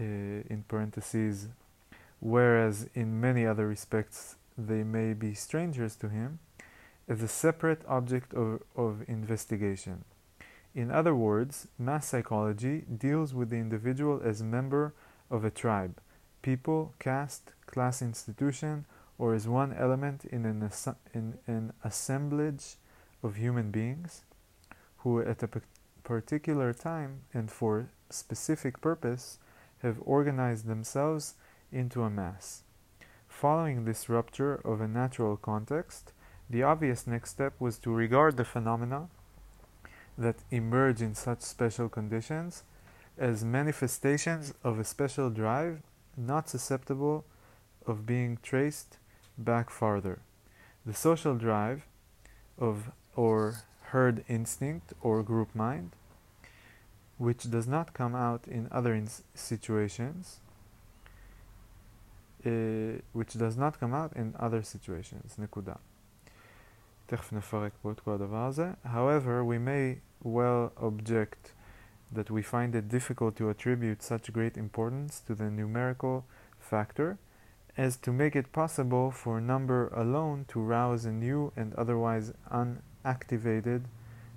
uh, 0.00 0.02
in 0.02 0.64
parentheses, 0.66 1.48
whereas 2.18 2.88
in 2.94 3.20
many 3.20 3.46
other 3.46 3.68
respects 3.68 4.34
they 4.58 4.82
may 4.82 5.12
be 5.12 5.32
strangers 5.32 5.94
to 5.94 6.08
him, 6.08 6.40
as 7.08 7.22
a 7.22 7.28
separate 7.28 7.82
object 7.86 8.34
of, 8.34 8.62
of 8.76 9.04
investigation. 9.08 10.04
In 10.74 10.90
other 10.90 11.14
words, 11.14 11.68
mass 11.78 12.06
psychology 12.06 12.84
deals 12.98 13.32
with 13.32 13.50
the 13.50 13.56
individual 13.56 14.20
as 14.24 14.42
member 14.42 14.92
of 15.30 15.44
a 15.44 15.50
tribe, 15.50 16.00
people, 16.42 16.94
caste, 16.98 17.52
class 17.66 18.02
institution, 18.02 18.86
or 19.20 19.34
is 19.34 19.46
one 19.46 19.74
element 19.74 20.24
in 20.24 20.46
an, 20.46 20.70
in 21.12 21.34
an 21.46 21.74
assemblage 21.84 22.76
of 23.22 23.36
human 23.36 23.70
beings 23.70 24.22
who 25.00 25.20
at 25.20 25.42
a 25.42 25.48
particular 26.02 26.72
time 26.72 27.20
and 27.34 27.50
for 27.50 27.90
specific 28.08 28.80
purpose 28.80 29.38
have 29.82 29.98
organized 30.06 30.66
themselves 30.66 31.34
into 31.70 32.02
a 32.02 32.08
mass. 32.08 32.62
Following 33.28 33.84
this 33.84 34.08
rupture 34.08 34.54
of 34.54 34.80
a 34.80 34.88
natural 34.88 35.36
context, 35.36 36.14
the 36.48 36.62
obvious 36.62 37.06
next 37.06 37.30
step 37.30 37.52
was 37.60 37.76
to 37.80 37.92
regard 37.92 38.38
the 38.38 38.44
phenomena 38.44 39.08
that 40.16 40.36
emerge 40.50 41.02
in 41.02 41.14
such 41.14 41.42
special 41.42 41.90
conditions 41.90 42.62
as 43.18 43.44
manifestations 43.44 44.54
of 44.64 44.78
a 44.78 44.84
special 44.84 45.28
drive 45.28 45.82
not 46.16 46.48
susceptible 46.48 47.26
of 47.86 48.06
being 48.06 48.38
traced 48.42 48.96
back 49.37 49.69
farther. 49.69 50.19
The 50.85 50.93
social 50.93 51.35
drive 51.35 51.85
of 52.57 52.91
or 53.15 53.55
herd 53.91 54.23
instinct 54.27 54.93
or 55.01 55.23
group 55.23 55.53
mind 55.55 55.91
which 57.17 57.49
does 57.49 57.67
not 57.67 57.93
come 57.93 58.15
out 58.15 58.47
in 58.47 58.67
other 58.71 58.93
ins- 58.93 59.23
situations, 59.33 60.39
uh, 62.45 62.99
which 63.13 63.33
does 63.33 63.55
not 63.57 63.79
come 63.79 63.93
out 63.93 64.11
in 64.15 64.33
other 64.39 64.63
situations, 64.63 65.35
נקודה. 65.39 65.75
תכף 67.07 67.33
נפרק 67.33 67.71
פה 67.81 67.91
את 67.91 67.99
כל 67.99 68.11
הדבר 68.11 68.45
הזה. 68.45 68.71
However, 68.85 69.43
we 69.43 69.57
may 69.59 69.99
well 70.25 70.71
object 70.77 71.53
that 72.15 72.29
we 72.31 72.41
find 72.41 72.75
it 72.75 72.89
difficult 72.89 73.35
to 73.37 73.49
attribute 73.49 74.01
such 74.01 74.33
great 74.33 74.57
importance 74.57 75.21
to 75.27 75.35
the 75.35 75.49
numerical 75.49 76.23
factor 76.59 77.17
as 77.80 77.96
to 77.96 78.12
make 78.12 78.36
it 78.36 78.52
possible 78.52 79.10
for 79.10 79.40
number 79.40 79.88
alone 79.96 80.44
to 80.46 80.60
rouse 80.60 81.06
a 81.06 81.10
new 81.10 81.50
and 81.56 81.74
otherwise 81.76 82.30
unactivated 82.52 83.84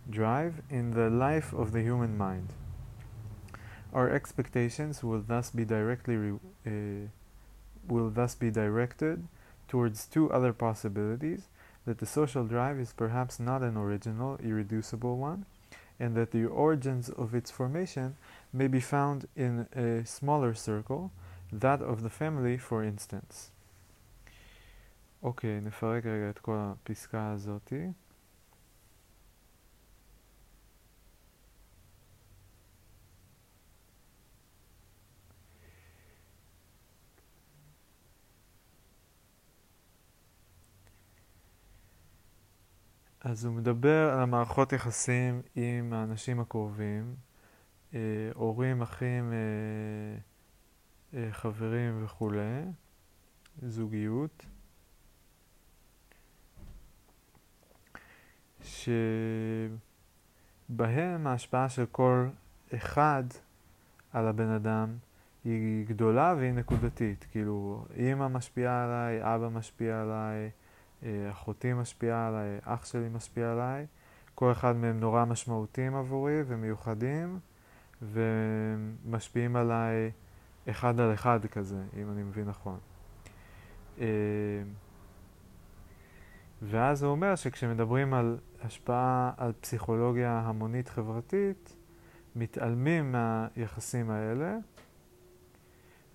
drive 0.09 0.61
in 0.69 0.91
the 0.91 1.09
life 1.09 1.51
of 1.51 1.73
the 1.73 1.81
human 1.81 2.17
mind. 2.17 2.53
Our 3.93 4.09
expectations 4.09 5.03
will 5.03 5.21
thus 5.27 5.51
be 5.51 5.65
directly 5.65 6.39
uh, 6.65 7.09
will 7.85 8.09
thus 8.09 8.33
be 8.33 8.49
directed 8.49 9.27
towards 9.67 10.05
two 10.05 10.31
other 10.31 10.53
possibilities 10.53 11.49
that 11.85 11.97
the 11.97 12.05
social 12.05 12.45
drive 12.45 12.79
is 12.79 12.93
perhaps 12.93 13.41
not 13.41 13.61
an 13.61 13.75
original, 13.75 14.39
irreducible 14.41 15.17
one, 15.17 15.45
and 15.99 16.15
that 16.15 16.31
the 16.31 16.45
origins 16.45 17.09
of 17.09 17.35
its 17.35 17.51
formation 17.51 18.15
may 18.53 18.67
be 18.67 18.79
found 18.79 19.27
in 19.35 19.67
a 19.75 20.05
smaller 20.05 20.53
circle, 20.53 21.11
that 21.59 21.81
of 21.81 22.01
the 22.01 22.09
family 22.19 22.57
for 22.69 22.83
instance. 22.83 23.51
אוקיי, 25.23 25.59
okay, 25.59 25.65
נפרק 25.65 26.05
רגע 26.05 26.29
את 26.29 26.39
כל 26.39 26.55
הפסקה 26.57 27.31
הזאתי. 27.31 27.87
אז 43.23 43.45
הוא 43.45 43.53
מדבר 43.53 44.09
על 44.13 44.19
המערכות 44.19 44.73
יחסים 44.73 45.41
עם 45.55 45.93
האנשים 45.93 46.39
הקרובים, 46.39 47.15
אה, 47.93 47.99
הורים, 48.33 48.81
אחים, 48.81 49.33
אה, 49.33 50.17
חברים 51.31 52.05
וכולי, 52.05 52.63
זוגיות, 53.61 54.45
שבהם 58.61 58.97
ההשפעה 61.27 61.69
של 61.69 61.85
כל 61.91 62.27
אחד 62.75 63.23
על 64.13 64.27
הבן 64.27 64.49
אדם 64.49 64.97
היא 65.43 65.87
גדולה 65.87 66.35
והיא 66.37 66.53
נקודתית. 66.53 67.25
כאילו, 67.31 67.85
אימא 67.95 68.27
משפיעה 68.27 68.83
עליי, 68.83 69.35
אבא 69.35 69.49
משפיע 69.49 70.01
עליי, 70.01 70.49
אה, 71.03 71.31
אחותי 71.31 71.73
משפיעה 71.73 72.27
עליי, 72.27 72.59
אח 72.63 72.85
שלי 72.85 73.09
משפיע 73.09 73.51
עליי, 73.51 73.85
כל 74.35 74.51
אחד 74.51 74.75
מהם 74.75 74.99
נורא 74.99 75.25
משמעותיים 75.25 75.95
עבורי 75.95 76.43
ומיוחדים, 76.47 77.39
ומשפיעים 78.01 79.55
עליי 79.55 80.11
אחד 80.69 80.99
על 80.99 81.13
אחד 81.13 81.45
כזה, 81.45 81.83
אם 81.97 82.11
אני 82.11 82.23
מבין 82.23 82.45
נכון. 82.45 82.79
אה, 83.99 84.05
ואז 86.61 87.03
הוא 87.03 87.11
אומר 87.11 87.35
שכשמדברים 87.35 88.13
על 88.13 88.37
השפעה 88.63 89.31
על 89.37 89.51
פסיכולוגיה 89.61 90.39
המונית 90.45 90.89
חברתית, 90.89 91.75
מתעלמים 92.35 93.11
מהיחסים 93.11 94.09
האלה 94.09 94.57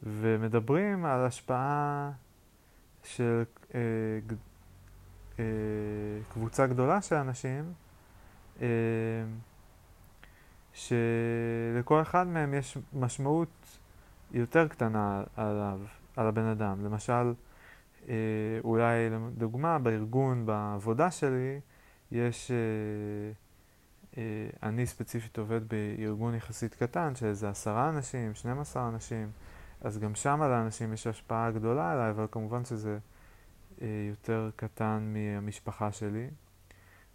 ומדברים 0.03 1.05
על 1.05 1.27
השפעה 1.27 2.11
של 3.03 3.43
אה, 3.75 3.81
אה, 5.39 5.45
קבוצה 6.33 6.67
גדולה 6.67 7.03
של 7.03 7.15
אנשים, 7.15 7.73
אה, 8.63 8.67
שלכל 10.73 12.03
אחד 12.03 12.27
מהם 12.27 12.55
יש 12.55 12.79
משמעות 12.93 13.79
יותר 14.33 14.69
קטנה 14.69 15.23
עליו, 15.37 15.81
על 16.17 16.27
הבן 16.27 16.45
אדם. 16.47 16.85
למשל, 16.85 17.33
אה, 18.09 18.15
אולי 18.65 19.11
לדוגמה, 19.11 19.79
בארגון, 19.79 20.47
בעבודה 20.47 21.11
שלי, 21.11 21.61
יש... 22.13 22.51
אה, 22.51 22.57
אה, 24.19 24.51
אני 24.63 24.87
ספציפית 24.87 25.39
עובד 25.39 25.61
בארגון 25.69 26.35
יחסית 26.35 26.75
קטן, 26.75 27.15
של 27.15 27.27
איזה 27.27 27.49
עשרה 27.49 27.89
אנשים, 27.89 28.35
12 28.35 28.89
אנשים, 28.89 29.31
אז 29.81 29.99
גם 29.99 30.15
שם 30.15 30.43
לאנשים 30.43 30.93
יש 30.93 31.07
השפעה 31.07 31.51
גדולה 31.51 31.93
עליי, 31.93 32.11
אבל 32.11 32.27
כמובן 32.31 32.65
שזה 32.65 32.99
אה, 33.83 33.87
יותר 34.09 34.51
קטן 34.57 35.15
מהמשפחה 35.15 35.93
שלי. 35.93 36.29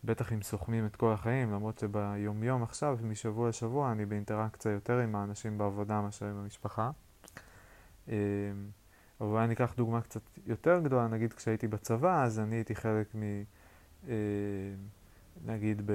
בטח 0.06 0.34
אם 0.34 0.42
סוכמים 0.42 0.86
את 0.86 0.96
כל 0.96 1.12
החיים, 1.12 1.52
למרות 1.52 1.80
שביומיום 1.80 2.64
עכשיו, 2.64 2.98
משבוע 3.04 3.50
לשבוע, 3.50 3.92
אני 3.92 4.06
באינטראקציה 4.06 4.72
יותר 4.72 5.00
עם 5.00 5.16
האנשים 5.16 5.58
בעבודה 5.58 6.02
מאשר 6.02 6.26
עם 6.26 6.38
המשפחה. 6.38 6.92
אה, 8.10 8.16
אבל 9.22 9.40
אני 9.42 9.54
אקח 9.54 9.74
דוגמה 9.78 10.02
קצת 10.02 10.22
יותר 10.46 10.80
גדולה, 10.80 11.08
נגיד 11.08 11.34
כשהייתי 11.34 11.68
בצבא, 11.68 12.24
אז 12.24 12.40
אני 12.40 12.56
הייתי 12.56 12.76
חלק 12.76 13.16
מ... 13.16 13.22
אה, 14.08 14.14
נגיד 15.46 15.82
ב, 15.86 15.92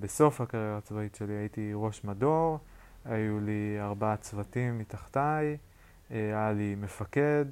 בסוף 0.00 0.40
הקריירה 0.40 0.78
הצבאית 0.78 1.14
שלי 1.14 1.32
הייתי 1.32 1.70
ראש 1.74 2.04
מדור, 2.04 2.58
היו 3.04 3.40
לי 3.40 3.76
ארבעה 3.80 4.16
צוותים 4.16 4.78
מתחתיי, 4.78 5.56
היה 6.10 6.52
לי 6.52 6.74
מפקד, 6.74 7.44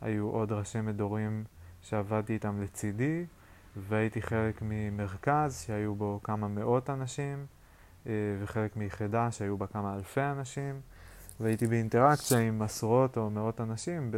היו 0.00 0.28
עוד 0.28 0.52
ראשי 0.52 0.80
מדורים 0.80 1.44
שעבדתי 1.82 2.32
איתם 2.32 2.62
לצידי, 2.62 3.26
והייתי 3.76 4.22
חלק 4.22 4.62
ממרכז 4.62 5.62
שהיו 5.66 5.94
בו 5.94 6.20
כמה 6.22 6.48
מאות 6.48 6.90
אנשים, 6.90 7.46
אה, 8.06 8.12
וחלק 8.42 8.76
מיחידה 8.76 9.30
שהיו 9.30 9.58
בה 9.58 9.66
כמה 9.66 9.94
אלפי 9.94 10.22
אנשים, 10.22 10.80
והייתי 11.40 11.66
באינטראקציה 11.66 12.38
עם 12.38 12.62
עשרות 12.62 13.16
או 13.16 13.30
מאות 13.30 13.60
אנשים 13.60 14.10
ב, 14.10 14.16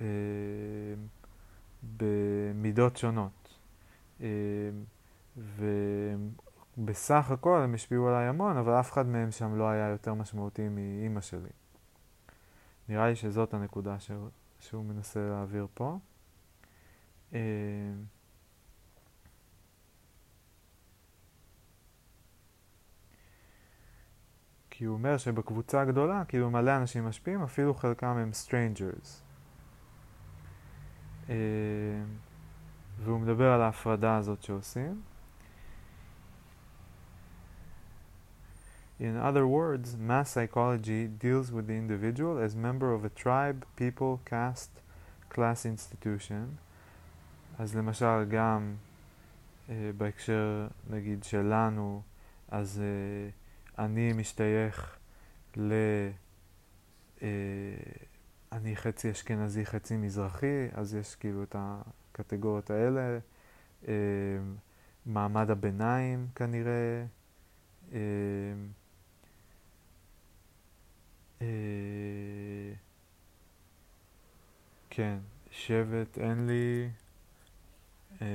אה, 0.00 0.06
במידות 1.96 2.96
שונות. 2.96 3.58
אה, 4.20 4.26
ובסך 6.76 7.30
הכל 7.30 7.60
הם 7.60 7.74
השפיעו 7.74 8.08
עליי 8.08 8.26
המון, 8.26 8.56
אבל 8.56 8.80
אף 8.80 8.92
אחד 8.92 9.06
מהם 9.06 9.30
שם 9.30 9.58
לא 9.58 9.68
היה 9.68 9.88
יותר 9.88 10.14
משמעותי 10.14 10.68
מאימא 10.68 11.20
שלי. 11.20 11.50
נראה 12.88 13.08
לי 13.08 13.16
שזאת 13.16 13.54
הנקודה 13.54 13.96
שהוא 14.60 14.84
מנסה 14.84 15.20
להעביר 15.20 15.66
פה. 15.74 15.98
אה, 17.33 17.39
כי 24.69 24.85
הוא 24.85 24.93
אומר 24.93 25.17
שבקבוצה 25.17 25.81
הגדולה, 25.81 26.25
כאילו 26.27 26.51
מלא 26.51 26.77
אנשים 26.77 27.05
משפיעים, 27.05 27.43
אפילו 27.43 27.73
חלקם 27.73 28.17
הם 28.17 28.31
strangers. 28.45 29.25
אה, 31.29 31.35
והוא 32.99 33.19
מדבר 33.19 33.51
על 33.51 33.61
ההפרדה 33.61 34.17
הזאת 34.17 34.43
שעושים. 34.43 35.01
In 38.99 39.17
other 39.17 39.45
words, 39.45 39.97
mass 39.97 40.31
psychology 40.31 41.07
deals 41.07 41.51
with 41.51 41.67
the 41.67 41.73
individual 41.73 42.37
as 42.37 42.55
member 42.55 42.93
of 42.93 43.03
a 43.03 43.09
tribe, 43.09 43.65
people, 43.75 44.21
caste, 44.25 44.81
class 45.29 45.65
institution, 45.65 46.57
אז 47.60 47.76
למשל 47.76 48.24
גם 48.28 48.74
אה, 49.68 49.90
בהקשר 49.96 50.68
נגיד 50.90 51.24
שלנו, 51.24 52.02
אז 52.48 52.82
אה, 52.82 53.84
אני 53.84 54.12
משתייך 54.12 54.98
ל... 55.56 55.72
אה, 57.22 57.28
אני 58.52 58.76
חצי 58.76 59.10
אשכנזי, 59.10 59.66
חצי 59.66 59.96
מזרחי, 59.96 60.68
אז 60.72 60.94
יש 60.94 61.14
כאילו 61.14 61.42
את 61.42 61.56
הקטגוריות 61.58 62.70
האלה. 62.70 63.18
אה, 63.88 63.94
מעמד 65.06 65.50
הביניים 65.50 66.26
כנראה. 66.34 67.04
אה, 67.92 67.98
אה, 71.42 71.46
כן, 74.90 75.18
שבט 75.50 76.18
אין 76.18 76.46
לי. 76.46 76.88
אה, 78.22 78.26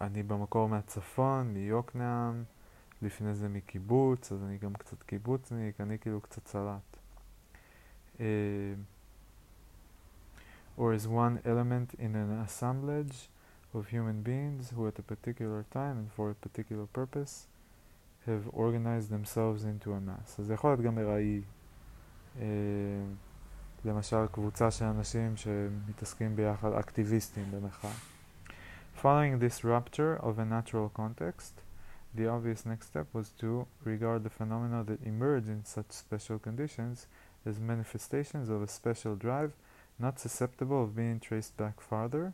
אני 0.00 0.22
במקור 0.22 0.68
מהצפון, 0.68 1.54
מיוקנעם, 1.54 2.44
לפני 3.02 3.34
זה 3.34 3.48
מקיבוץ, 3.48 4.32
אז 4.32 4.42
אני 4.42 4.58
גם 4.58 4.74
קצת 4.74 5.02
קיבוצניק, 5.02 5.80
אני 5.80 5.98
כאילו 5.98 6.20
קצת 6.20 6.46
סלט. 6.48 6.96
אה, 8.20 8.26
or 10.76 10.92
is 10.94 11.06
one 11.06 11.38
element 11.44 11.94
in 11.98 12.14
an 12.14 12.30
assemblage 12.46 13.28
of 13.74 13.88
human 13.88 14.22
beings 14.22 14.70
who 14.70 14.86
at 14.86 14.98
a 14.98 15.02
particular 15.02 15.64
time 15.70 15.96
and 15.98 16.08
for 16.16 16.30
a 16.30 16.34
particular 16.34 16.86
purpose 16.86 17.46
have 18.26 18.44
organized 18.52 19.10
themselves 19.10 19.64
into 19.64 19.92
a 19.92 20.00
mass. 20.00 20.36
אז 20.38 20.46
זה 20.46 20.54
יכול 20.54 20.70
להיות 20.70 20.80
גם 20.80 20.98
ארעי. 20.98 21.42
אה, 22.40 22.44
למשל 23.84 24.26
קבוצה 24.32 24.70
של 24.70 24.84
אנשים 24.84 25.36
שמתעסקים 25.36 26.36
ביחד, 26.36 26.72
אקטיביסטים 26.72 27.44
במחאה. 27.50 28.11
Following 28.93 29.39
this 29.39 29.63
rupture 29.63 30.15
of 30.15 30.39
a 30.39 30.45
natural 30.45 30.89
context, 30.89 31.53
the 32.13 32.27
obvious 32.27 32.65
next 32.65 32.87
step 32.87 33.07
was 33.13 33.29
to 33.39 33.67
regard 33.83 34.23
the 34.23 34.29
phenomena 34.29 34.83
that 34.85 35.03
emerge 35.03 35.47
in 35.47 35.63
such 35.65 35.91
special 35.91 36.39
conditions 36.39 37.07
as 37.45 37.59
manifestations 37.59 38.49
of 38.49 38.61
a 38.61 38.67
special 38.67 39.15
drive 39.15 39.51
not 39.99 40.19
susceptible 40.19 40.83
of 40.83 40.95
being 40.95 41.19
traced 41.19 41.57
back 41.57 41.81
farther, 41.81 42.33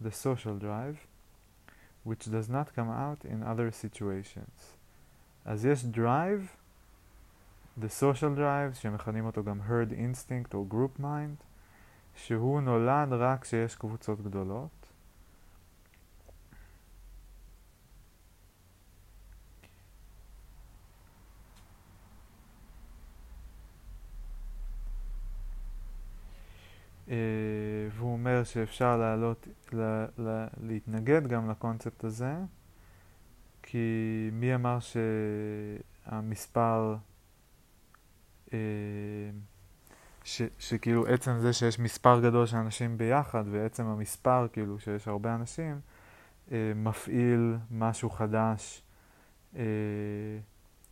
the 0.00 0.10
social 0.10 0.56
drive, 0.56 1.06
which 2.02 2.30
does 2.30 2.48
not 2.48 2.74
come 2.74 2.90
out 2.90 3.24
in 3.24 3.42
other 3.42 3.70
situations. 3.70 4.76
אז 5.44 5.64
יש 5.64 5.84
drive, 5.84 6.56
the 7.80 7.88
social 7.88 8.36
drive, 8.36 8.74
שמכנים 8.74 9.26
אותו 9.26 9.44
גם 9.44 9.60
herd 9.68 9.92
instinct 9.92 10.54
או 10.54 10.66
group 10.70 11.00
mind, 11.00 11.44
שהוא 12.14 12.60
נולד 12.60 13.12
רק 13.12 13.42
כשיש 13.42 13.74
קבוצות 13.74 14.20
גדולות. 14.20 14.75
שאפשר 28.47 28.97
לעלות, 28.97 29.47
לה, 29.71 30.05
לה, 30.17 30.47
להתנגד 30.63 31.27
גם 31.27 31.49
לקונספט 31.49 32.03
הזה, 32.03 32.35
כי 33.63 33.77
מי 34.33 34.55
אמר 34.55 34.77
שהמספר, 36.09 36.95
uh, 38.45 38.51
ש, 40.23 40.41
שכאילו 40.59 41.07
עצם 41.07 41.39
זה 41.39 41.53
שיש 41.53 41.79
מספר 41.79 42.19
גדול 42.21 42.45
של 42.45 42.57
אנשים 42.57 42.97
ביחד, 42.97 43.43
ועצם 43.51 43.85
המספר 43.85 44.47
כאילו 44.53 44.79
שיש 44.79 45.07
הרבה 45.07 45.35
אנשים, 45.35 45.79
uh, 46.47 46.51
מפעיל 46.75 47.57
משהו 47.71 48.09
חדש 48.09 48.81
uh, 49.53 49.57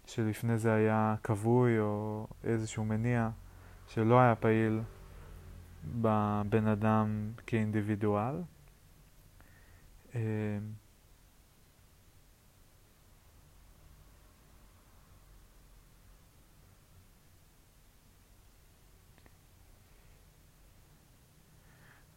שלפני 0.06 0.58
זה 0.58 0.74
היה 0.74 1.15
כבוי 1.24 1.80
או 1.80 2.28
איזשהו 2.44 2.86
מניע 2.86 3.30
שלא 3.88 4.20
היה 4.20 4.36
פעיל. 4.36 4.82
בבן 6.02 6.67
אדם 6.67 7.32
כאינדיבידואל. 7.48 8.41
אה, 10.15 10.60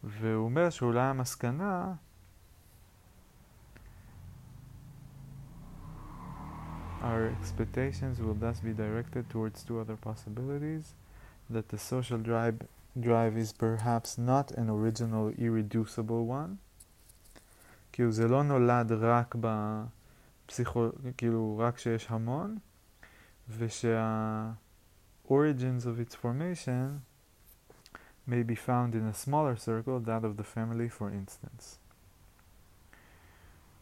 והוא 0.04 0.44
אומר 0.44 0.70
שאולי 0.70 1.00
המסקנה 1.00 1.94
Our 7.00 7.28
expectations 7.40 8.20
will 8.20 8.34
thus 8.34 8.58
be 8.60 8.72
directed 8.72 9.30
towards 9.30 9.62
two 9.62 9.78
other 9.78 9.96
possibilities 9.96 10.94
that 11.48 11.68
the 11.68 11.78
social 11.78 12.18
drive 12.18 12.58
drive 13.00 13.36
is 13.36 13.52
perhaps 13.52 14.18
not 14.18 14.52
an 14.52 14.68
original 14.68 15.30
irreducible 15.38 16.26
one. 16.26 16.56
כאילו 17.92 18.12
זה 18.12 18.28
לא 18.28 18.42
נולד 18.42 18.92
רק 18.92 19.34
בפסיכו... 19.40 20.88
כאילו 21.16 21.58
רק 21.58 21.74
כשיש 21.74 22.06
המון, 22.10 22.58
ושה... 23.48 24.50
origins 25.28 25.84
of 25.86 26.00
its 26.00 26.14
formation 26.14 27.02
may 28.26 28.42
be 28.42 28.54
found 28.54 28.94
in 28.94 29.04
a 29.06 29.14
smaller 29.14 29.56
circle, 29.56 30.00
that 30.00 30.24
of 30.24 30.36
the 30.36 30.44
family 30.44 30.88
for 30.88 31.10
instance. 31.10 31.78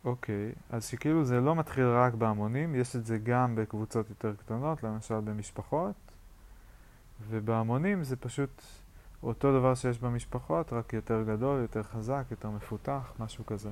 אוקיי, 0.05 0.52
okay, 0.52 0.76
אז 0.76 0.87
שכאילו 0.87 1.24
זה 1.24 1.40
לא 1.40 1.55
מתחיל 1.55 1.85
רק 1.87 2.14
בהמונים, 2.14 2.74
יש 2.74 2.96
את 2.96 3.07
זה 3.07 3.18
גם 3.18 3.55
בקבוצות 3.55 4.11
יותר 4.11 4.35
קטנות, 4.37 4.83
למשל 4.83 5.20
במשפחות, 5.20 5.96
ובהמונים 7.29 8.05
זה 8.05 8.16
פשוט 8.16 8.62
אותו 9.24 9.60
דבר 9.60 9.76
שיש 9.76 10.00
במשפחות, 10.00 10.74
רק 10.74 10.93
יותר 10.93 11.24
גדול, 11.24 11.62
יותר 11.62 11.84
חזק, 11.84 12.24
יותר 12.32 12.50
מפותח, 12.50 13.13
משהו 13.19 13.45
כזה. 13.45 13.69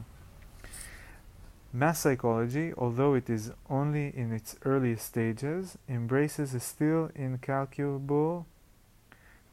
Mass 1.71 1.99
psychology, 1.99 2.73
although 2.77 3.13
it 3.13 3.29
is 3.29 3.51
only 3.69 4.07
in 4.15 4.31
its 4.31 4.55
early 4.65 4.95
stages, 4.95 5.77
embraces 5.87 6.55
a 6.55 6.59
still 6.59 7.11
incalculable 7.15 8.47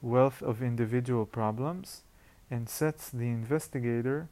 wealth 0.00 0.40
of 0.42 0.62
individual 0.62 1.26
problems 1.26 2.04
and 2.50 2.70
sets 2.70 3.10
the 3.10 3.28
investigator 3.28 4.28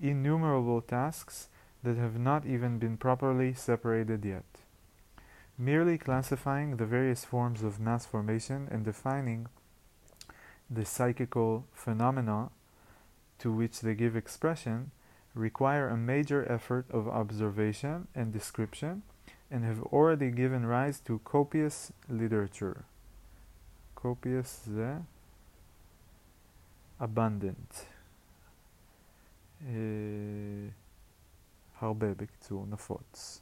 innumerable 0.00 0.80
tasks 0.80 1.48
that 1.82 1.96
have 1.96 2.18
not 2.18 2.46
even 2.46 2.78
been 2.78 2.96
properly 2.96 3.52
separated 3.52 4.24
yet. 4.24 4.44
Merely 5.58 5.98
classifying 5.98 6.76
the 6.76 6.86
various 6.86 7.24
forms 7.24 7.62
of 7.62 7.80
mass 7.80 8.06
formation 8.06 8.68
and 8.70 8.84
defining 8.84 9.48
the 10.70 10.84
psychical 10.84 11.66
phenomena 11.72 12.50
to 13.38 13.52
which 13.52 13.80
they 13.80 13.94
give 13.94 14.16
expression 14.16 14.90
require 15.34 15.88
a 15.88 15.96
major 15.96 16.50
effort 16.50 16.86
of 16.90 17.08
observation 17.08 18.08
and 18.14 18.32
description 18.32 19.02
and 19.50 19.64
have 19.64 19.82
already 19.84 20.30
given 20.30 20.66
rise 20.66 21.00
to 21.00 21.20
copious 21.24 21.92
literature. 22.08 22.84
Copious 23.94 24.60
the 24.66 25.02
abundant. 27.00 27.86
הרבה 31.80 32.14
בקיצור, 32.14 32.66
נפוץ. 32.66 33.40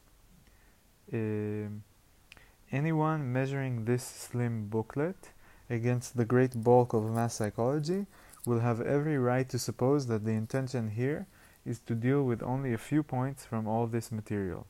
anyone 2.73 3.33
measuring 3.33 3.85
this 3.85 4.03
slim 4.03 4.69
booklet 4.71 5.31
against 5.71 6.17
the 6.17 6.25
great 6.25 6.63
bulk 6.63 6.93
of 6.93 7.05
mass 7.11 7.35
psychology 7.35 8.07
will 8.47 8.61
have 8.61 8.81
every 8.81 9.17
right 9.19 9.49
to 9.49 9.59
suppose 9.59 10.07
that 10.07 10.25
the 10.25 10.33
intention 10.33 10.91
here 10.91 11.27
is 11.65 11.79
to 11.81 11.95
deal 11.95 12.23
with 12.25 12.43
only 12.43 12.73
a 12.73 12.79
few 12.79 13.03
points 13.03 13.45
from 13.45 13.69
all 13.69 13.87
this 13.87 14.11
material. 14.11 14.67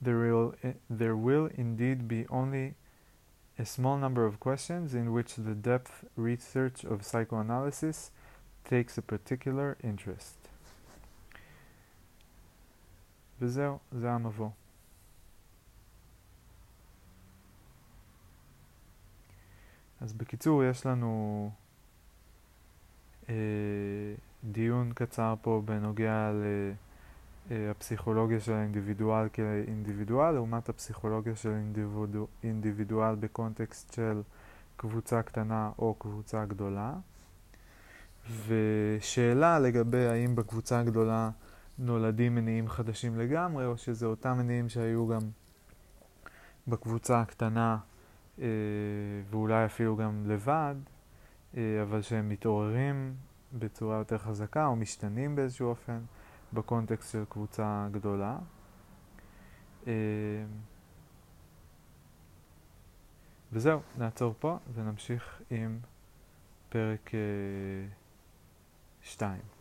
There 0.00 0.18
will, 0.18 0.54
there 0.90 1.16
will 1.16 1.48
indeed 1.54 2.06
be 2.06 2.26
only 2.28 2.74
a 3.58 3.64
small 3.64 3.96
number 3.96 4.26
of 4.26 4.40
questions 4.40 4.94
in 4.94 5.12
which 5.12 5.36
the 5.36 5.54
depth 5.54 6.04
research 6.16 6.84
of 6.84 7.04
psychoanalysis 7.04 8.10
takes 8.64 8.98
a 8.98 9.02
particular 9.02 9.76
interest. 9.82 10.36
וזהו, 13.40 13.78
זה 13.92 14.12
המבוא. 14.12 14.50
אז 20.01 20.13
בקיצור, 20.13 20.63
יש 20.63 20.85
לנו 20.85 21.51
אה, 23.29 23.35
דיון 24.43 24.91
קצר 24.95 25.35
פה 25.41 25.61
בנוגע 25.65 26.31
לפסיכולוגיה 27.51 28.37
אה, 28.37 28.41
של 28.41 28.53
האינדיבידואל 28.53 29.27
כאינדיבידואל, 29.33 30.31
לעומת 30.31 30.69
הפסיכולוגיה 30.69 31.35
של 31.35 31.49
אינדיבידואל, 31.49 32.27
אינדיבידואל 32.43 33.15
בקונטקסט 33.15 33.93
של 33.93 34.21
קבוצה 34.77 35.21
קטנה 35.21 35.71
או 35.79 35.93
קבוצה 35.93 36.45
גדולה. 36.45 36.93
ושאלה 38.47 39.59
לגבי 39.59 40.07
האם 40.07 40.35
בקבוצה 40.35 40.79
הגדולה 40.79 41.29
נולדים 41.79 42.35
מניעים 42.35 42.69
חדשים 42.69 43.19
לגמרי, 43.19 43.65
או 43.65 43.77
שזה 43.77 44.05
אותם 44.05 44.37
מניעים 44.37 44.69
שהיו 44.69 45.07
גם 45.07 45.21
בקבוצה 46.67 47.21
הקטנה 47.21 47.77
ואולי 49.29 49.65
אפילו 49.65 49.95
גם 49.95 50.23
לבד, 50.25 50.75
אה, 51.57 51.81
אבל 51.81 52.01
שהם 52.01 52.29
מתעוררים 52.29 53.15
בצורה 53.53 53.97
יותר 53.97 54.17
חזקה 54.17 54.65
או 54.65 54.75
משתנים 54.75 55.35
באיזשהו 55.35 55.69
אופן 55.69 55.99
בקונטקסט 56.53 57.11
של 57.11 57.23
קבוצה 57.29 57.87
גדולה. 57.91 58.37
אה, 59.87 59.93
וזהו, 63.51 63.79
נעצור 63.97 64.33
פה 64.39 64.57
ונמשיך 64.73 65.41
עם 65.49 65.79
פרק 66.69 67.11
2. 69.01 69.58